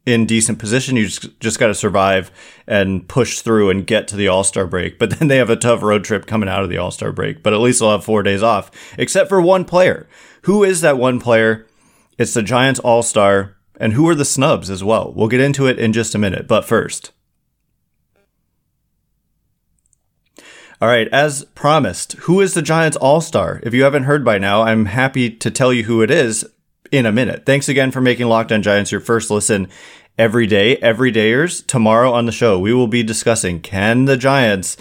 in 0.05 0.25
decent 0.25 0.59
position. 0.59 0.95
You 0.95 1.05
just, 1.05 1.39
just 1.39 1.59
got 1.59 1.67
to 1.67 1.75
survive 1.75 2.31
and 2.67 3.07
push 3.07 3.41
through 3.41 3.69
and 3.69 3.85
get 3.85 4.07
to 4.09 4.15
the 4.15 4.27
All 4.27 4.43
Star 4.43 4.65
break. 4.65 4.99
But 4.99 5.19
then 5.19 5.27
they 5.27 5.37
have 5.37 5.49
a 5.49 5.55
tough 5.55 5.81
road 5.81 6.03
trip 6.03 6.25
coming 6.25 6.49
out 6.49 6.63
of 6.63 6.69
the 6.69 6.77
All 6.77 6.91
Star 6.91 7.11
break. 7.11 7.43
But 7.43 7.53
at 7.53 7.59
least 7.59 7.79
they'll 7.79 7.91
have 7.91 8.03
four 8.03 8.23
days 8.23 8.43
off, 8.43 8.71
except 8.97 9.29
for 9.29 9.41
one 9.41 9.65
player. 9.65 10.07
Who 10.43 10.63
is 10.63 10.81
that 10.81 10.97
one 10.97 11.19
player? 11.19 11.67
It's 12.17 12.33
the 12.33 12.43
Giants 12.43 12.79
All 12.79 13.03
Star. 13.03 13.57
And 13.79 13.93
who 13.93 14.07
are 14.09 14.15
the 14.15 14.25
snubs 14.25 14.69
as 14.69 14.83
well? 14.83 15.11
We'll 15.15 15.27
get 15.27 15.39
into 15.39 15.65
it 15.65 15.79
in 15.79 15.91
just 15.91 16.13
a 16.13 16.19
minute. 16.19 16.47
But 16.47 16.65
first, 16.65 17.11
All 20.81 20.87
right, 20.87 21.07
as 21.09 21.45
promised, 21.53 22.13
who 22.13 22.41
is 22.41 22.55
the 22.55 22.63
Giants 22.63 22.97
All 22.97 23.21
Star? 23.21 23.59
If 23.61 23.71
you 23.71 23.83
haven't 23.83 24.05
heard 24.05 24.25
by 24.25 24.39
now, 24.39 24.63
I'm 24.63 24.85
happy 24.85 25.29
to 25.29 25.51
tell 25.51 25.71
you 25.71 25.83
who 25.83 26.01
it 26.01 26.09
is 26.09 26.43
in 26.91 27.05
a 27.05 27.11
minute. 27.11 27.45
Thanks 27.45 27.69
again 27.69 27.91
for 27.91 28.01
making 28.01 28.27
Locked 28.27 28.51
On 28.51 28.61
Giants 28.61 28.91
your 28.91 29.01
first 29.01 29.31
listen 29.31 29.69
every 30.17 30.45
day, 30.45 30.75
everydayers. 30.77 31.65
Tomorrow 31.65 32.11
on 32.11 32.25
the 32.25 32.31
show, 32.31 32.59
we 32.59 32.73
will 32.73 32.87
be 32.87 33.01
discussing 33.01 33.61
can 33.61 34.05
the 34.05 34.17
Giants 34.17 34.77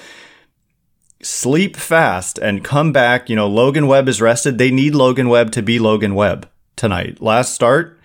sleep 1.22 1.76
fast 1.76 2.38
and 2.38 2.64
come 2.64 2.92
back? 2.92 3.30
You 3.30 3.36
know, 3.36 3.46
Logan 3.46 3.86
Webb 3.86 4.08
is 4.08 4.20
rested. 4.20 4.58
They 4.58 4.70
need 4.70 4.94
Logan 4.94 5.28
Webb 5.28 5.52
to 5.52 5.62
be 5.62 5.78
Logan 5.78 6.14
Webb 6.14 6.48
tonight. 6.76 7.22
Last 7.22 7.54
start 7.54 7.98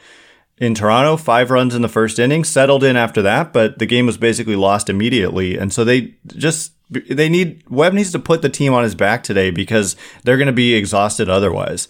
in 0.57 0.75
Toronto, 0.75 1.17
five 1.17 1.51
runs 1.51 1.75
in 1.75 1.81
the 1.81 1.89
first 1.89 2.19
inning, 2.19 2.43
settled 2.43 2.83
in 2.83 2.95
after 2.95 3.21
that, 3.23 3.51
but 3.51 3.79
the 3.79 3.85
game 3.85 4.05
was 4.05 4.17
basically 4.17 4.55
lost 4.55 4.89
immediately. 4.89 5.57
And 5.57 5.73
so 5.73 5.83
they 5.83 6.13
just 6.27 6.73
they 6.89 7.29
need 7.29 7.63
Webb 7.67 7.93
needs 7.93 8.11
to 8.11 8.19
put 8.19 8.43
the 8.43 8.49
team 8.49 8.73
on 8.73 8.83
his 8.83 8.93
back 8.93 9.23
today 9.23 9.49
because 9.49 9.95
they're 10.23 10.37
going 10.37 10.45
to 10.45 10.53
be 10.53 10.75
exhausted 10.75 11.27
otherwise 11.27 11.87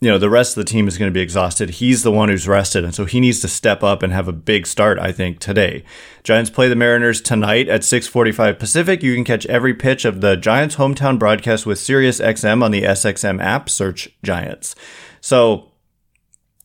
you 0.00 0.10
know, 0.10 0.18
the 0.18 0.30
rest 0.30 0.56
of 0.56 0.64
the 0.64 0.70
team 0.70 0.86
is 0.86 0.98
going 0.98 1.10
to 1.10 1.14
be 1.14 1.22
exhausted. 1.22 1.70
He's 1.70 2.02
the 2.02 2.12
one 2.12 2.28
who's 2.28 2.48
rested. 2.48 2.84
And 2.84 2.94
so 2.94 3.04
he 3.04 3.20
needs 3.20 3.40
to 3.40 3.48
step 3.48 3.82
up 3.82 4.02
and 4.02 4.12
have 4.12 4.28
a 4.28 4.32
big 4.32 4.66
start, 4.66 4.98
I 4.98 5.12
think, 5.12 5.38
today. 5.38 5.84
Giants 6.24 6.50
play 6.50 6.68
the 6.68 6.76
Mariners 6.76 7.20
tonight 7.20 7.68
at 7.68 7.84
645 7.84 8.58
Pacific. 8.58 9.02
You 9.02 9.14
can 9.14 9.24
catch 9.24 9.46
every 9.46 9.72
pitch 9.72 10.04
of 10.04 10.20
the 10.20 10.36
Giants 10.36 10.76
hometown 10.76 11.18
broadcast 11.18 11.64
with 11.64 11.78
SiriusXM 11.78 12.62
on 12.62 12.70
the 12.70 12.82
SXM 12.82 13.42
app. 13.42 13.70
Search 13.70 14.10
Giants. 14.22 14.74
So 15.20 15.70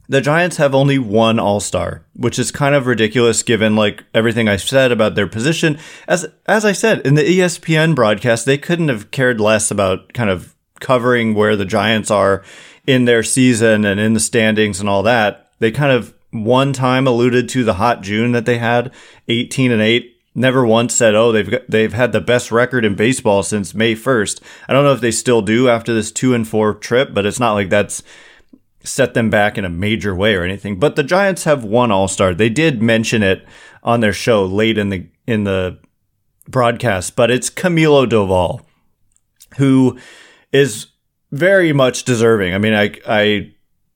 the 0.09 0.21
Giants 0.21 0.57
have 0.57 0.73
only 0.73 0.97
one 0.97 1.39
All-Star, 1.39 2.03
which 2.15 2.39
is 2.39 2.51
kind 2.51 2.73
of 2.73 2.87
ridiculous 2.87 3.43
given 3.43 3.75
like 3.75 4.03
everything 4.13 4.49
I 4.49 4.57
said 4.57 4.91
about 4.91 5.13
their 5.13 5.27
position. 5.27 5.77
As 6.07 6.25
as 6.47 6.65
I 6.65 6.71
said 6.71 7.05
in 7.05 7.13
the 7.13 7.21
ESPN 7.21 7.93
broadcast, 7.93 8.45
they 8.45 8.57
couldn't 8.57 8.89
have 8.89 9.11
cared 9.11 9.39
less 9.39 9.69
about 9.69 10.13
kind 10.13 10.31
of 10.31 10.55
covering 10.79 11.35
where 11.35 11.55
the 11.55 11.65
Giants 11.65 12.09
are 12.09 12.43
in 12.87 13.05
their 13.05 13.23
season 13.23 13.85
and 13.85 13.99
in 13.99 14.13
the 14.13 14.19
standings 14.19 14.79
and 14.79 14.89
all 14.89 15.03
that, 15.03 15.51
they 15.59 15.71
kind 15.71 15.91
of 15.91 16.13
one 16.31 16.73
time 16.73 17.07
alluded 17.07 17.49
to 17.49 17.63
the 17.63 17.75
hot 17.75 18.01
June 18.01 18.31
that 18.33 18.45
they 18.45 18.57
had, 18.57 18.91
18 19.27 19.71
and 19.71 19.81
8. 19.81 20.15
Never 20.35 20.65
once 20.65 20.93
said, 20.93 21.15
"Oh, 21.15 21.31
they've 21.31 21.49
got, 21.49 21.61
they've 21.67 21.91
had 21.91 22.11
the 22.11 22.21
best 22.21 22.51
record 22.51 22.85
in 22.85 22.95
baseball 22.95 23.43
since 23.43 23.73
May 23.73 23.95
1st." 23.95 24.41
I 24.67 24.73
don't 24.73 24.83
know 24.83 24.93
if 24.93 25.01
they 25.01 25.11
still 25.11 25.41
do 25.41 25.67
after 25.67 25.93
this 25.93 26.11
2 26.11 26.33
and 26.33 26.47
4 26.47 26.75
trip, 26.75 27.13
but 27.13 27.25
it's 27.25 27.39
not 27.39 27.53
like 27.53 27.69
that's 27.69 28.03
set 28.83 29.15
them 29.15 29.29
back 29.29 29.57
in 29.57 29.65
a 29.65 29.69
major 29.69 30.15
way 30.15 30.35
or 30.35 30.43
anything. 30.43 30.79
But 30.79 30.95
the 30.95 31.03
Giants 31.03 31.43
have 31.43 31.63
one 31.63 31.91
All-Star. 31.91 32.33
They 32.33 32.49
did 32.49 32.81
mention 32.81 33.23
it 33.23 33.45
on 33.83 33.99
their 33.99 34.13
show 34.13 34.45
late 34.45 34.77
in 34.77 34.89
the 34.89 35.07
in 35.27 35.43
the 35.43 35.79
broadcast, 36.47 37.15
but 37.15 37.31
it's 37.31 37.49
Camilo 37.49 38.07
Doval 38.07 38.61
who 39.57 39.97
is 40.51 40.87
very 41.31 41.73
much 41.73 42.03
deserving. 42.03 42.53
I 42.53 42.57
mean, 42.57 42.73
I, 42.73 42.95
I, 43.07 43.51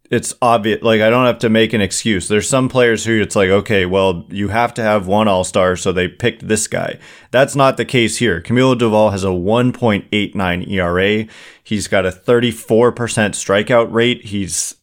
it's 0.10 0.36
obvious. 0.42 0.82
Like, 0.84 1.02
I 1.02 1.10
don't 1.10 1.26
have 1.26 1.40
to 1.40 1.50
make 1.50 1.74
an 1.74 1.82
excuse. 1.82 2.28
There's 2.28 2.48
some 2.48 2.70
players 2.70 3.04
who 3.06 3.22
it's 3.22 3.36
like, 3.36 3.50
okay, 3.50 3.86
well, 3.86 4.26
you 4.30 4.50
have 4.50 4.74
to 4.76 4.84
have 4.84 5.08
one 5.08 5.28
all 5.28 5.44
star, 5.44 5.76
so 5.76 5.92
they 5.92 6.08
picked 6.08 6.48
this 6.48 6.68
guy. 6.68 7.00
That's 7.32 7.56
not 7.56 7.78
the 7.78 7.86
case 7.86 8.18
here. 8.18 8.40
Camilo 8.40 8.78
Doval 8.78 9.12
has 9.12 9.24
a 9.24 9.28
1.89 9.28 10.70
ERA. 10.70 11.28
He's 11.64 11.88
got 11.88 12.06
a 12.06 12.12
34% 12.12 12.94
strikeout 12.94 13.92
rate. 13.92 14.26
He's 14.26 14.76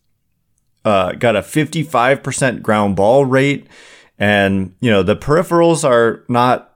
uh, 0.85 1.13
got 1.13 1.37
a 1.37 1.43
55% 1.43 2.63
ground 2.63 2.97
ball 2.97 3.25
rate. 3.25 3.69
And, 4.19 4.75
you 4.81 4.91
know, 4.91 5.03
the 5.03 5.17
peripherals 5.17 5.89
are 5.89 6.25
not 6.29 6.70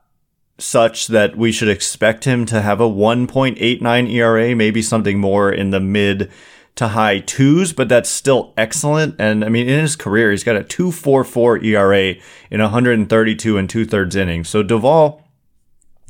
such 0.58 1.08
that 1.08 1.36
we 1.36 1.50
should 1.50 1.68
expect 1.68 2.24
him 2.24 2.46
to 2.46 2.60
have 2.60 2.80
a 2.80 2.88
1.89 2.88 4.10
ERA, 4.10 4.54
maybe 4.54 4.82
something 4.82 5.18
more 5.18 5.50
in 5.50 5.70
the 5.70 5.80
mid 5.80 6.30
to 6.76 6.88
high 6.88 7.20
twos, 7.20 7.72
but 7.72 7.88
that's 7.88 8.10
still 8.10 8.52
excellent. 8.56 9.14
And 9.18 9.44
I 9.44 9.48
mean, 9.48 9.68
in 9.68 9.80
his 9.80 9.96
career, 9.96 10.30
he's 10.30 10.44
got 10.44 10.56
a 10.56 10.64
2.44 10.64 11.64
ERA 11.64 12.14
in 12.50 12.60
132 12.60 13.56
and 13.56 13.70
two 13.70 13.84
thirds 13.84 14.16
innings. 14.16 14.48
So 14.48 14.62
Doval 14.62 15.22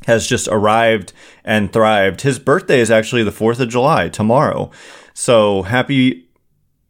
has 0.07 0.27
just 0.27 0.47
arrived 0.47 1.13
and 1.43 1.71
thrived. 1.71 2.21
His 2.21 2.39
birthday 2.39 2.79
is 2.79 2.91
actually 2.91 3.23
the 3.23 3.31
4th 3.31 3.59
of 3.59 3.69
July 3.69 4.09
tomorrow. 4.09 4.71
So 5.13 5.63
happy 5.63 6.29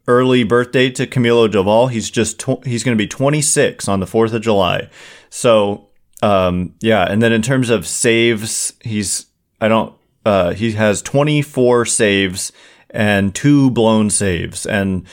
early 0.08 0.44
birthday 0.44 0.90
to 0.90 1.06
Camilo 1.06 1.50
Doval. 1.50 1.90
He's 1.90 2.10
just, 2.10 2.38
tw- 2.38 2.64
he's 2.64 2.84
going 2.84 2.96
to 2.96 3.02
be 3.02 3.08
26 3.08 3.88
on 3.88 4.00
the 4.00 4.06
4th 4.06 4.32
of 4.32 4.42
July. 4.42 4.88
So 5.30 5.85
um, 6.22 6.74
yeah, 6.80 7.04
and 7.04 7.22
then 7.22 7.32
in 7.32 7.42
terms 7.42 7.70
of 7.70 7.86
saves, 7.86 8.72
he's 8.80 9.26
I 9.60 9.68
don't 9.68 9.94
uh, 10.24 10.54
he 10.54 10.72
has 10.72 11.02
24 11.02 11.86
saves 11.86 12.52
and 12.90 13.34
two 13.34 13.70
blown 13.70 14.10
saves 14.10 14.66
and 14.66 15.06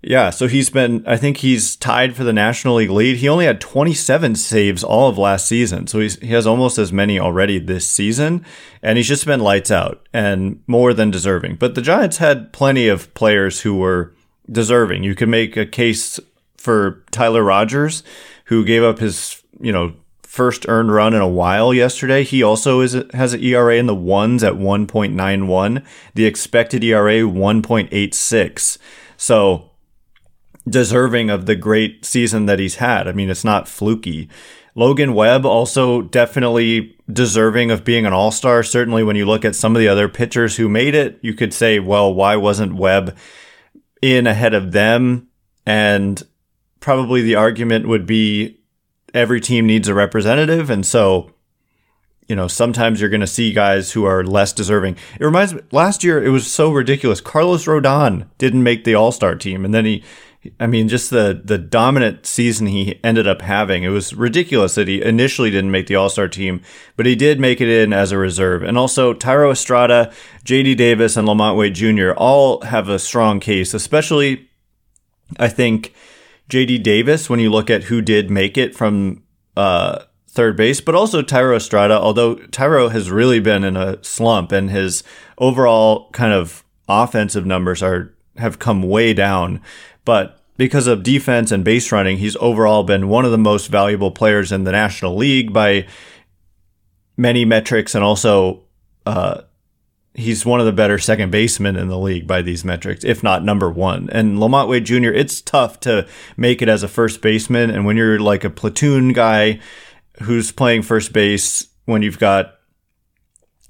yeah, 0.00 0.30
so 0.30 0.46
he's 0.46 0.70
been 0.70 1.04
I 1.06 1.16
think 1.16 1.38
he's 1.38 1.74
tied 1.74 2.14
for 2.14 2.22
the 2.22 2.32
National 2.32 2.76
League 2.76 2.90
lead. 2.90 3.16
He 3.16 3.28
only 3.28 3.46
had 3.46 3.60
27 3.60 4.36
saves 4.36 4.84
all 4.84 5.08
of 5.08 5.18
last 5.18 5.48
season. 5.48 5.88
So 5.88 5.98
he 5.98 6.28
has 6.28 6.46
almost 6.46 6.78
as 6.78 6.92
many 6.92 7.18
already 7.18 7.58
this 7.58 7.88
season 7.88 8.44
and 8.80 8.96
he's 8.96 9.08
just 9.08 9.26
been 9.26 9.40
lights 9.40 9.72
out 9.72 10.06
and 10.12 10.62
more 10.68 10.94
than 10.94 11.10
deserving. 11.10 11.56
But 11.56 11.74
the 11.74 11.82
Giants 11.82 12.18
had 12.18 12.52
plenty 12.52 12.86
of 12.86 13.12
players 13.14 13.62
who 13.62 13.74
were 13.74 14.14
deserving. 14.50 15.02
You 15.02 15.16
could 15.16 15.28
make 15.28 15.56
a 15.56 15.66
case 15.66 16.20
for 16.56 17.02
Tyler 17.10 17.42
Rogers 17.42 18.04
who 18.44 18.64
gave 18.64 18.84
up 18.84 19.00
his, 19.00 19.42
you 19.60 19.72
know, 19.72 19.94
first 20.38 20.66
earned 20.68 20.92
run 20.92 21.14
in 21.14 21.20
a 21.20 21.26
while 21.26 21.74
yesterday. 21.74 22.22
He 22.22 22.44
also 22.44 22.80
is 22.80 22.96
has 23.12 23.32
an 23.32 23.42
ERA 23.42 23.74
in 23.74 23.86
the 23.86 23.94
ones 23.94 24.44
at 24.44 24.52
1.91. 24.52 25.84
The 26.14 26.26
expected 26.26 26.84
ERA 26.84 27.22
1.86. 27.22 28.78
So 29.16 29.72
deserving 30.68 31.28
of 31.28 31.46
the 31.46 31.56
great 31.56 32.04
season 32.04 32.46
that 32.46 32.60
he's 32.60 32.76
had. 32.76 33.08
I 33.08 33.12
mean, 33.12 33.30
it's 33.30 33.42
not 33.42 33.66
fluky. 33.66 34.28
Logan 34.76 35.12
Webb 35.12 35.44
also 35.44 36.02
definitely 36.02 36.96
deserving 37.12 37.72
of 37.72 37.82
being 37.82 38.06
an 38.06 38.12
all-star. 38.12 38.62
Certainly 38.62 39.02
when 39.02 39.16
you 39.16 39.26
look 39.26 39.44
at 39.44 39.56
some 39.56 39.74
of 39.74 39.80
the 39.80 39.88
other 39.88 40.08
pitchers 40.08 40.54
who 40.54 40.68
made 40.68 40.94
it, 40.94 41.18
you 41.20 41.34
could 41.34 41.52
say, 41.52 41.80
well, 41.80 42.14
why 42.14 42.36
wasn't 42.36 42.76
Webb 42.76 43.16
in 44.00 44.28
ahead 44.28 44.54
of 44.54 44.70
them? 44.70 45.26
And 45.66 46.22
probably 46.78 47.22
the 47.22 47.34
argument 47.34 47.88
would 47.88 48.06
be 48.06 48.57
every 49.18 49.40
team 49.40 49.66
needs 49.66 49.88
a 49.88 49.94
representative. 49.94 50.70
And 50.70 50.86
so, 50.86 51.32
you 52.28 52.36
know, 52.36 52.46
sometimes 52.46 53.00
you're 53.00 53.10
going 53.10 53.20
to 53.20 53.26
see 53.26 53.52
guys 53.52 53.92
who 53.92 54.04
are 54.04 54.22
less 54.22 54.52
deserving. 54.52 54.96
It 55.18 55.24
reminds 55.24 55.54
me, 55.54 55.62
last 55.72 56.04
year 56.04 56.22
it 56.22 56.30
was 56.30 56.50
so 56.50 56.70
ridiculous. 56.70 57.20
Carlos 57.20 57.64
Rodon 57.64 58.28
didn't 58.38 58.62
make 58.62 58.84
the 58.84 58.94
All 58.94 59.10
Star 59.10 59.34
team, 59.34 59.64
and 59.64 59.74
then 59.74 59.86
he, 59.86 60.04
I 60.60 60.66
mean, 60.68 60.88
just 60.88 61.10
the 61.10 61.40
the 61.42 61.58
dominant 61.58 62.26
season 62.26 62.68
he 62.68 63.00
ended 63.02 63.26
up 63.26 63.42
having. 63.42 63.82
It 63.82 63.88
was 63.88 64.14
ridiculous 64.14 64.76
that 64.76 64.86
he 64.86 65.02
initially 65.02 65.50
didn't 65.50 65.72
make 65.72 65.88
the 65.88 65.96
All 65.96 66.10
Star 66.10 66.28
team, 66.28 66.60
but 66.96 67.06
he 67.06 67.16
did 67.16 67.40
make 67.40 67.60
it 67.60 67.68
in 67.68 67.92
as 67.92 68.12
a 68.12 68.18
reserve. 68.18 68.62
And 68.62 68.78
also, 68.78 69.14
Thairo 69.14 69.50
Estrada, 69.50 70.12
J.D. 70.44 70.76
Davis, 70.76 71.16
and 71.16 71.26
LaMonte 71.26 71.56
Wade 71.56 71.74
Jr. 71.74 72.12
all 72.12 72.60
have 72.60 72.88
a 72.88 72.98
strong 72.98 73.40
case, 73.40 73.74
especially, 73.74 74.48
I 75.38 75.48
think, 75.48 75.94
J.D. 76.48 76.78
Davis. 76.78 77.28
When 77.28 77.40
you 77.40 77.50
look 77.50 77.70
at 77.70 77.84
who 77.84 78.00
did 78.00 78.30
make 78.30 78.56
it 78.56 78.74
from. 78.74 79.22
Uh, 79.56 80.04
third 80.30 80.56
base, 80.56 80.80
but 80.80 80.94
also 80.94 81.20
Thairo 81.20 81.56
Estrada, 81.56 81.94
although 81.94 82.36
Thairo 82.36 82.92
has 82.92 83.10
really 83.10 83.40
been 83.40 83.64
in 83.64 83.76
a 83.76 84.02
slump 84.04 84.52
and 84.52 84.70
his 84.70 85.02
overall 85.38 86.10
kind 86.12 86.32
of 86.32 86.62
offensive 86.88 87.44
numbers 87.44 87.82
are 87.82 88.14
have 88.36 88.60
come 88.60 88.82
way 88.82 89.12
down. 89.12 89.60
But 90.04 90.40
because 90.56 90.86
of 90.86 91.02
defense 91.02 91.50
and 91.50 91.64
base 91.64 91.90
running, 91.92 92.18
he's 92.18 92.36
overall 92.36 92.84
been 92.84 93.08
one 93.08 93.24
of 93.24 93.30
the 93.30 93.38
most 93.38 93.66
valuable 93.68 94.10
players 94.10 94.52
in 94.52 94.64
the 94.64 94.72
National 94.72 95.16
League 95.16 95.52
by 95.52 95.86
many 97.16 97.44
metrics 97.44 97.94
and 97.94 98.04
also 98.04 98.62
uh, 99.06 99.42
he's 100.18 100.44
one 100.44 100.60
of 100.60 100.66
the 100.66 100.72
better 100.72 100.98
second 100.98 101.30
basemen 101.30 101.76
in 101.76 101.88
the 101.88 101.98
league 101.98 102.26
by 102.26 102.42
these 102.42 102.64
metrics, 102.64 103.04
if 103.04 103.22
not 103.22 103.44
number 103.44 103.70
one. 103.70 104.08
And 104.10 104.38
LaMonte 104.38 104.68
Wade 104.68 104.84
Jr., 104.84 105.10
it's 105.10 105.40
tough 105.40 105.80
to 105.80 106.06
make 106.36 106.60
it 106.60 106.68
as 106.68 106.82
a 106.82 106.88
first 106.88 107.22
baseman. 107.22 107.70
And 107.70 107.86
when 107.86 107.96
you're 107.96 108.18
like 108.18 108.44
a 108.44 108.50
platoon 108.50 109.12
guy, 109.12 109.60
who's 110.22 110.52
playing 110.52 110.82
first 110.82 111.12
base 111.12 111.68
when 111.84 112.02
you've 112.02 112.18
got 112.18 112.54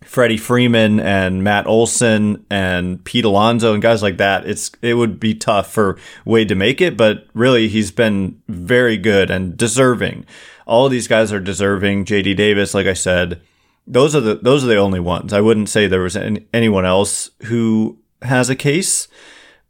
Freddie 0.04 0.38
Freeman 0.38 1.00
and 1.00 1.44
Matt 1.44 1.66
Olson 1.66 2.46
and 2.50 3.04
Pete 3.04 3.24
Alonso 3.24 3.74
and 3.74 3.82
guys 3.82 4.02
like 4.02 4.16
that, 4.18 4.46
it's 4.46 4.70
it 4.80 4.94
would 4.94 5.20
be 5.20 5.34
tough 5.34 5.70
for 5.70 5.98
Wade 6.24 6.48
to 6.48 6.54
make 6.54 6.80
it, 6.80 6.96
but 6.96 7.26
really 7.34 7.68
he's 7.68 7.90
been 7.90 8.40
very 8.48 8.96
good 8.96 9.30
and 9.30 9.56
deserving. 9.56 10.24
All 10.66 10.88
these 10.88 11.08
guys 11.08 11.32
are 11.32 11.40
deserving. 11.40 12.04
JD 12.04 12.36
Davis, 12.36 12.74
like 12.74 12.86
I 12.86 12.94
said, 12.94 13.40
those 13.88 14.14
are 14.14 14.20
the 14.20 14.36
those 14.36 14.64
are 14.64 14.68
the 14.68 14.76
only 14.76 15.00
ones. 15.00 15.32
I 15.32 15.40
wouldn't 15.40 15.68
say 15.68 15.86
there 15.86 16.02
was 16.02 16.16
any, 16.16 16.46
anyone 16.52 16.84
else 16.84 17.30
who 17.44 17.98
has 18.22 18.50
a 18.50 18.56
case, 18.56 19.08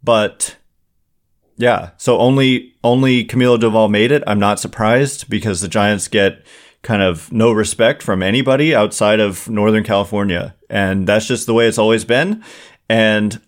but 0.03 0.57
yeah, 1.57 1.91
so 1.97 2.19
only 2.19 2.75
only 2.85 3.25
Camilo 3.25 3.59
Doval 3.59 3.91
made 3.91 4.13
it. 4.13 4.23
I'm 4.27 4.41
not 4.41 4.61
surprised 4.61 5.31
because 5.31 5.61
the 5.61 5.69
Giants 5.69 6.09
get 6.09 6.45
kind 6.83 7.03
of 7.03 7.33
no 7.33 7.53
respect 7.53 8.03
from 8.03 8.23
anybody 8.23 8.75
outside 8.75 9.21
of 9.21 9.49
Northern 9.49 9.85
California. 9.85 10.55
And 10.71 11.07
that's 11.07 11.27
just 11.27 11.47
the 11.47 11.55
way 11.55 11.67
it's 11.67 11.79
always 11.79 12.05
been. 12.05 12.45
And 12.89 13.41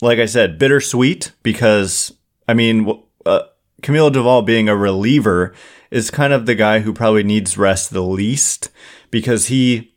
like 0.00 0.18
I 0.18 0.26
said, 0.26 0.58
bittersweet 0.58 1.32
because, 1.42 2.12
I 2.48 2.54
mean, 2.54 3.02
uh, 3.24 3.42
Camilo 3.82 4.10
Doval 4.10 4.46
being 4.46 4.68
a 4.68 4.76
reliever 4.76 5.54
is 5.90 6.10
kind 6.10 6.32
of 6.32 6.46
the 6.46 6.54
guy 6.54 6.80
who 6.80 6.92
probably 6.92 7.22
needs 7.22 7.58
rest 7.58 7.90
the 7.90 8.02
least 8.02 8.70
because 9.10 9.46
he, 9.46 9.95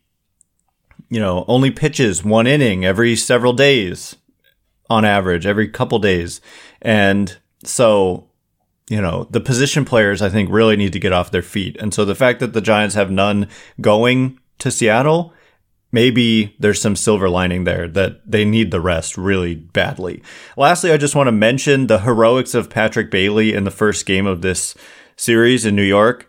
you 1.09 1.19
know, 1.19 1.45
only 1.47 1.71
pitches 1.71 2.23
one 2.23 2.47
inning 2.47 2.85
every 2.85 3.15
several 3.15 3.53
days 3.53 4.15
on 4.89 5.05
average, 5.05 5.45
every 5.45 5.67
couple 5.67 5.99
days. 5.99 6.41
And 6.81 7.37
so 7.63 8.29
you 8.89 8.99
know, 8.99 9.27
the 9.29 9.39
position 9.39 9.85
players 9.85 10.21
I 10.21 10.29
think 10.29 10.49
really 10.49 10.75
need 10.75 10.93
to 10.93 10.99
get 10.99 11.13
off 11.13 11.31
their 11.31 11.43
feet. 11.43 11.77
And 11.79 11.93
so 11.93 12.03
the 12.03 12.15
fact 12.15 12.39
that 12.39 12.53
the 12.53 12.61
Giants 12.61 12.95
have 12.95 13.11
none 13.11 13.47
going 13.79 14.39
to 14.57 14.71
Seattle, 14.71 15.33
maybe 15.91 16.55
there's 16.59 16.81
some 16.81 16.95
silver 16.95 17.29
lining 17.29 17.63
there 17.63 17.87
that 17.87 18.19
they 18.29 18.43
need 18.43 18.71
the 18.71 18.81
rest 18.81 19.15
really 19.17 19.55
badly. 19.55 20.23
Lastly, 20.57 20.91
I 20.91 20.97
just 20.97 21.15
want 21.15 21.27
to 21.27 21.31
mention 21.31 21.87
the 21.87 21.99
heroics 21.99 22.55
of 22.55 22.69
Patrick 22.69 23.11
Bailey 23.11 23.53
in 23.53 23.63
the 23.63 23.71
first 23.71 24.05
game 24.05 24.25
of 24.25 24.41
this 24.41 24.75
series 25.15 25.65
in 25.65 25.75
New 25.75 25.83
York. 25.83 26.28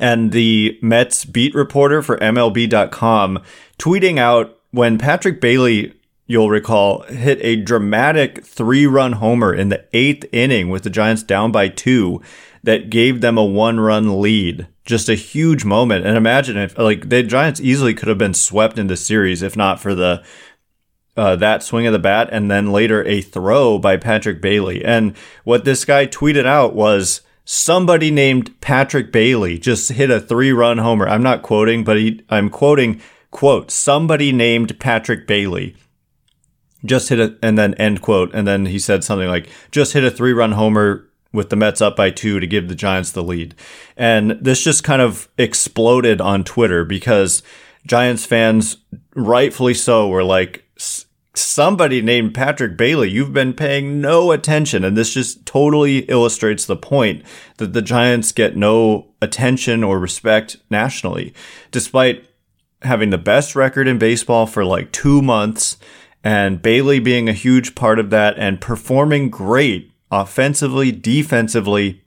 And 0.00 0.32
the 0.32 0.78
Mets 0.82 1.24
beat 1.24 1.54
reporter 1.54 2.02
for 2.02 2.16
MLB.com 2.16 3.42
tweeting 3.78 4.18
out 4.18 4.58
when 4.72 4.98
Patrick 4.98 5.40
Bailey 5.40 5.94
you'll 6.30 6.48
recall, 6.48 7.02
hit 7.02 7.40
a 7.42 7.56
dramatic 7.56 8.44
three 8.44 8.86
run 8.86 9.14
homer 9.14 9.52
in 9.52 9.68
the 9.68 9.84
eighth 9.92 10.24
inning 10.30 10.68
with 10.68 10.84
the 10.84 10.90
Giants 10.90 11.24
down 11.24 11.50
by 11.50 11.66
two 11.66 12.22
that 12.62 12.88
gave 12.88 13.20
them 13.20 13.36
a 13.36 13.44
one 13.44 13.80
run 13.80 14.20
lead. 14.20 14.68
Just 14.84 15.08
a 15.08 15.16
huge 15.16 15.64
moment. 15.64 16.06
And 16.06 16.16
imagine 16.16 16.56
if, 16.56 16.78
like, 16.78 17.08
the 17.08 17.24
Giants 17.24 17.60
easily 17.60 17.94
could 17.94 18.08
have 18.08 18.16
been 18.16 18.34
swept 18.34 18.78
in 18.78 18.82
into 18.82 18.96
series 18.96 19.42
if 19.42 19.56
not 19.56 19.80
for 19.80 19.94
the. 19.94 20.22
Uh, 21.16 21.34
that 21.34 21.62
swing 21.62 21.86
of 21.86 21.92
the 21.92 21.98
bat 21.98 22.28
and 22.30 22.48
then 22.48 22.70
later 22.70 23.04
a 23.04 23.20
throw 23.20 23.78
by 23.78 23.96
Patrick 23.96 24.40
Bailey. 24.40 24.82
And 24.84 25.16
what 25.42 25.64
this 25.64 25.84
guy 25.84 26.06
tweeted 26.06 26.46
out 26.46 26.74
was 26.74 27.22
somebody 27.50 28.12
named 28.12 28.60
Patrick 28.60 29.10
Bailey 29.10 29.58
just 29.58 29.90
hit 29.90 30.08
a 30.08 30.20
three 30.20 30.52
run 30.52 30.78
homer. 30.78 31.08
I'm 31.08 31.22
not 31.22 31.42
quoting, 31.42 31.82
but 31.82 31.96
he, 31.96 32.22
I'm 32.30 32.48
quoting, 32.48 33.00
quote, 33.32 33.72
somebody 33.72 34.30
named 34.30 34.78
Patrick 34.78 35.26
Bailey 35.26 35.74
just 36.84 37.08
hit 37.08 37.18
a, 37.18 37.36
and 37.42 37.58
then 37.58 37.74
end 37.74 38.02
quote. 38.02 38.32
And 38.32 38.46
then 38.46 38.66
he 38.66 38.78
said 38.78 39.02
something 39.02 39.28
like, 39.28 39.48
just 39.72 39.94
hit 39.94 40.04
a 40.04 40.12
three 40.12 40.32
run 40.32 40.52
homer 40.52 41.08
with 41.32 41.50
the 41.50 41.56
Mets 41.56 41.80
up 41.80 41.96
by 41.96 42.10
two 42.10 42.38
to 42.38 42.46
give 42.46 42.68
the 42.68 42.76
Giants 42.76 43.10
the 43.10 43.22
lead. 43.22 43.56
And 43.96 44.38
this 44.40 44.62
just 44.62 44.84
kind 44.84 45.02
of 45.02 45.28
exploded 45.36 46.20
on 46.20 46.44
Twitter 46.44 46.84
because 46.84 47.42
Giants 47.84 48.24
fans, 48.24 48.76
rightfully 49.16 49.74
so, 49.74 50.06
were 50.06 50.24
like, 50.24 50.64
somebody 51.40 52.02
named 52.02 52.34
Patrick 52.34 52.76
Bailey, 52.76 53.10
you've 53.10 53.32
been 53.32 53.52
paying 53.52 54.00
no 54.00 54.32
attention. 54.32 54.84
And 54.84 54.96
this 54.96 55.14
just 55.14 55.46
totally 55.46 56.00
illustrates 56.00 56.66
the 56.66 56.76
point 56.76 57.22
that 57.58 57.72
the 57.72 57.82
Giants 57.82 58.32
get 58.32 58.56
no 58.56 59.12
attention 59.22 59.82
or 59.84 59.98
respect 59.98 60.56
nationally, 60.70 61.34
despite 61.70 62.26
having 62.82 63.10
the 63.10 63.18
best 63.18 63.54
record 63.54 63.86
in 63.86 63.98
baseball 63.98 64.46
for 64.46 64.64
like 64.64 64.92
two 64.92 65.20
months 65.20 65.76
and 66.22 66.60
Bailey 66.60 67.00
being 67.00 67.28
a 67.28 67.34
huge 67.34 67.74
part 67.74 67.98
of 67.98 68.10
that 68.10 68.38
and 68.38 68.60
performing 68.60 69.30
great 69.30 69.92
offensively, 70.10 70.92
defensively. 70.92 72.02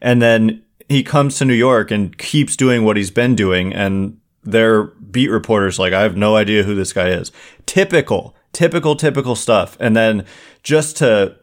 And 0.00 0.22
then 0.22 0.62
he 0.88 1.02
comes 1.02 1.38
to 1.38 1.44
New 1.44 1.54
York 1.54 1.90
and 1.90 2.16
keeps 2.16 2.56
doing 2.56 2.84
what 2.84 2.96
he's 2.96 3.10
been 3.10 3.34
doing. 3.34 3.72
And 3.72 4.18
their 4.46 4.84
beat 4.84 5.28
reporters 5.28 5.78
like, 5.78 5.92
I 5.92 6.02
have 6.02 6.16
no 6.16 6.36
idea 6.36 6.62
who 6.62 6.74
this 6.74 6.92
guy 6.92 7.08
is. 7.08 7.32
Typical, 7.66 8.34
typical, 8.52 8.96
typical 8.96 9.36
stuff. 9.36 9.76
And 9.80 9.96
then 9.96 10.24
just 10.62 10.96
to 10.98 11.36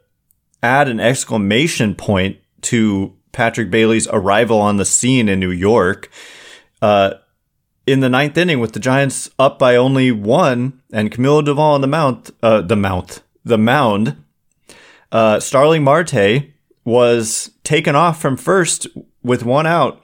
add 0.62 0.88
an 0.88 1.00
exclamation 1.00 1.94
point 1.94 2.38
to 2.62 3.16
Patrick 3.32 3.70
Bailey's 3.70 4.08
arrival 4.08 4.60
on 4.60 4.78
the 4.78 4.86
scene 4.86 5.28
in 5.28 5.40
New 5.40 5.52
York, 5.52 6.10
uh, 6.82 7.16
in 7.86 8.00
the 8.00 8.10
ninth 8.10 8.38
inning 8.38 8.60
with 8.60 8.72
the 8.72 8.80
Giants 8.80 9.30
up 9.38 9.60
by 9.60 9.76
only 9.76 10.12
one 10.12 10.82
and 10.92 11.12
Camilo 11.12 11.44
Doval 11.44 11.60
on 11.60 11.82
the 11.82 11.88
mount, 11.88 12.32
uh, 12.42 12.62
the 12.62 12.76
mount, 12.76 13.22
the 13.44 13.58
mound, 13.58 14.24
uh, 15.12 15.40
Starling 15.40 15.84
Marte 15.84 16.54
was 16.86 17.52
taken 17.64 17.96
off 17.96 18.22
from 18.22 18.38
first 18.38 18.88
with 19.22 19.44
one 19.44 19.68
out 19.68 20.03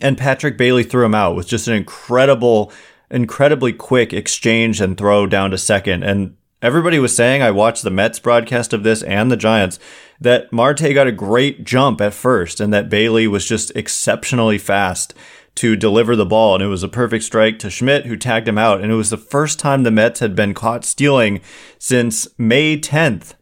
and 0.00 0.16
Patrick 0.16 0.56
Bailey 0.56 0.84
threw 0.84 1.04
him 1.04 1.14
out 1.14 1.34
with 1.34 1.48
just 1.48 1.68
an 1.68 1.74
incredible, 1.74 2.72
incredibly 3.10 3.72
quick 3.72 4.12
exchange 4.12 4.80
and 4.80 4.96
throw 4.96 5.26
down 5.26 5.50
to 5.50 5.58
second. 5.58 6.04
And 6.04 6.36
everybody 6.62 6.98
was 6.98 7.14
saying, 7.14 7.42
I 7.42 7.50
watched 7.50 7.82
the 7.82 7.90
Mets 7.90 8.18
broadcast 8.18 8.72
of 8.72 8.82
this 8.82 9.02
and 9.02 9.30
the 9.30 9.36
Giants, 9.36 9.78
that 10.20 10.52
Marte 10.52 10.94
got 10.94 11.06
a 11.06 11.12
great 11.12 11.64
jump 11.64 12.00
at 12.00 12.14
first 12.14 12.60
and 12.60 12.72
that 12.72 12.88
Bailey 12.88 13.26
was 13.26 13.46
just 13.46 13.74
exceptionally 13.74 14.58
fast 14.58 15.14
to 15.56 15.76
deliver 15.76 16.14
the 16.14 16.26
ball. 16.26 16.54
And 16.54 16.62
it 16.62 16.68
was 16.68 16.82
a 16.82 16.88
perfect 16.88 17.24
strike 17.24 17.58
to 17.58 17.70
Schmitt, 17.70 18.06
who 18.06 18.16
tagged 18.16 18.48
him 18.48 18.58
out. 18.58 18.80
And 18.80 18.92
it 18.92 18.96
was 18.96 19.10
the 19.10 19.16
first 19.16 19.58
time 19.58 19.82
the 19.82 19.90
Mets 19.90 20.20
had 20.20 20.36
been 20.36 20.54
caught 20.54 20.84
stealing 20.84 21.40
since 21.78 22.28
May 22.38 22.78
10th. 22.78 23.34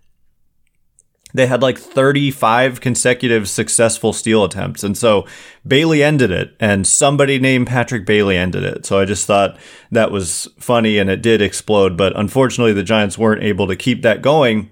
They 1.34 1.46
had 1.46 1.62
like 1.62 1.78
35 1.78 2.80
consecutive 2.80 3.48
successful 3.48 4.12
steal 4.12 4.44
attempts. 4.44 4.82
And 4.82 4.96
so 4.96 5.26
Bailey 5.66 6.02
ended 6.02 6.30
it, 6.30 6.56
and 6.58 6.86
somebody 6.86 7.38
named 7.38 7.66
Patrick 7.66 8.06
Bailey 8.06 8.36
ended 8.36 8.64
it. 8.64 8.86
So 8.86 8.98
I 8.98 9.04
just 9.04 9.26
thought 9.26 9.58
that 9.90 10.10
was 10.10 10.48
funny 10.58 10.98
and 10.98 11.10
it 11.10 11.20
did 11.20 11.42
explode. 11.42 11.96
But 11.96 12.18
unfortunately, 12.18 12.72
the 12.72 12.82
Giants 12.82 13.18
weren't 13.18 13.42
able 13.42 13.66
to 13.66 13.76
keep 13.76 14.02
that 14.02 14.22
going 14.22 14.70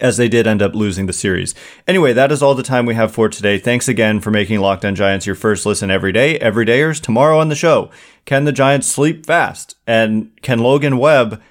as 0.00 0.16
they 0.16 0.28
did 0.28 0.46
end 0.46 0.62
up 0.62 0.74
losing 0.74 1.06
the 1.06 1.12
series. 1.12 1.54
Anyway, 1.86 2.12
that 2.12 2.32
is 2.32 2.42
all 2.42 2.54
the 2.54 2.62
time 2.62 2.86
we 2.86 2.94
have 2.94 3.12
for 3.12 3.28
today. 3.28 3.58
Thanks 3.58 3.88
again 3.88 4.20
for 4.20 4.30
making 4.30 4.60
Locked 4.60 4.84
On 4.84 4.94
Giants 4.94 5.26
your 5.26 5.34
first 5.34 5.66
listen 5.66 5.90
every 5.90 6.12
day. 6.12 6.38
Everydayers, 6.38 7.00
tomorrow 7.00 7.38
on 7.38 7.48
the 7.48 7.54
show, 7.54 7.90
can 8.24 8.44
the 8.44 8.52
Giants 8.52 8.86
sleep 8.86 9.26
fast? 9.26 9.76
And 9.86 10.30
can 10.40 10.60
Logan 10.60 10.98
Webb 10.98 11.42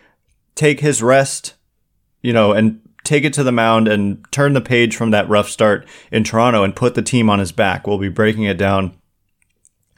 take 0.56 0.80
his 0.80 1.04
rest, 1.04 1.54
you 2.21 2.34
know, 2.34 2.51
and 2.51 2.81
take 3.04 3.24
it 3.24 3.34
to 3.34 3.44
the 3.44 3.52
mound 3.52 3.88
and 3.88 4.24
turn 4.32 4.54
the 4.54 4.62
page 4.62 4.96
from 4.96 5.12
that 5.12 5.30
rough 5.30 5.50
start 5.50 5.88
in 6.12 6.24
Toronto 6.24 6.64
and 6.64 6.76
put 6.76 6.96
the 6.96 7.02
team 7.02 7.30
on 7.30 7.40
his 7.40 7.52
back. 7.52 7.88
We'll 7.88 7.98
be 7.98 8.10
breaking 8.10 8.44
it 8.44 8.58
down 8.58 8.98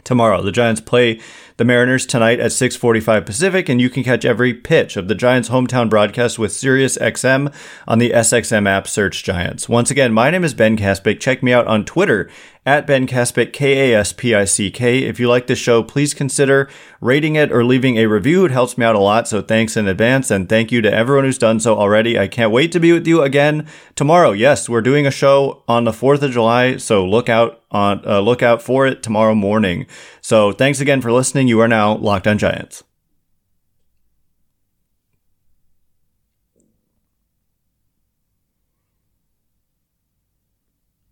tomorrow. 0.04 0.42
The 0.42 0.52
Giants 0.52 0.82
play 0.82 1.20
the 1.64 1.68
Mariners 1.68 2.06
tonight 2.06 2.42
at 2.42 2.52
6:45 2.52 3.26
Pacific 3.26 3.70
and 3.70 3.80
you 3.80 3.90
can 3.90 4.04
catch 4.04 4.26
every 4.26 4.54
pitch 4.54 4.98
of 4.98 5.08
the 5.08 5.16
Giants 5.16 5.48
hometown 5.48 5.90
broadcast 5.90 6.38
with 6.38 6.52
SiriusXM 6.52 7.54
on 7.88 8.00
the 8.00 8.12
SXM 8.12 8.68
app 8.68 8.86
search 8.86 9.24
Giants. 9.24 9.70
Once 9.70 9.90
again, 9.90 10.12
my 10.12 10.30
name 10.30 10.44
is 10.44 10.54
Ben 10.54 10.76
Kaspick. 10.76 11.22
Check 11.22 11.42
me 11.42 11.54
out 11.54 11.66
on 11.66 11.86
Twitter 11.86 12.30
at 12.66 12.88
Ben 12.88 13.08
Kaspick, 13.08 13.52
K 13.52 13.92
A 13.92 14.00
S 14.00 14.14
P 14.14 14.34
I 14.34 14.46
C 14.46 14.72
K. 14.72 15.04
If 15.04 15.20
you 15.20 15.28
like 15.28 15.48
the 15.48 15.56
show, 15.56 15.84
please 15.84 16.14
consider 16.14 16.70
rating 17.02 17.36
it 17.36 17.52
or 17.52 17.64
leaving 17.64 17.98
a 17.98 18.08
review. 18.08 18.46
It 18.46 18.52
helps 18.52 18.78
me 18.78 18.86
out 18.86 18.96
a 18.96 19.00
lot, 19.00 19.28
so 19.28 19.42
thanks 19.42 19.76
in 19.76 19.88
advance. 19.88 20.32
And 20.32 20.48
thank 20.48 20.72
you 20.72 20.82
to 20.82 20.94
everyone 20.94 21.26
who's 21.26 21.38
done 21.38 21.60
so 21.60 21.78
already. 21.78 22.18
I 22.18 22.28
can't 22.28 22.52
wait 22.52 22.72
to 22.74 22.80
be 22.80 22.94
with 22.94 23.08
you 23.08 23.22
again 23.22 23.68
tomorrow. 23.96 24.32
Yes, 24.32 24.70
we're 24.70 24.82
doing 24.82 25.06
a 25.06 25.12
show 25.12 25.64
on 25.68 25.84
the 25.84 25.92
4th 25.92 26.22
of 26.22 26.32
July, 26.32 26.78
so 26.78 27.06
look 27.06 27.28
out 27.30 27.62
on 27.72 28.06
uh, 28.06 28.20
look 28.20 28.44
out 28.44 28.62
for 28.62 28.86
it 28.88 29.04
tomorrow 29.04 29.36
morning. 29.36 29.86
So 30.24 30.54
thanks 30.54 30.80
again 30.80 31.02
for 31.02 31.12
listening. 31.12 31.50
You 31.50 31.60
are 31.60 31.68
now 31.68 31.98
Locked 31.98 32.28
On 32.28 32.38
Giants. 32.38 32.84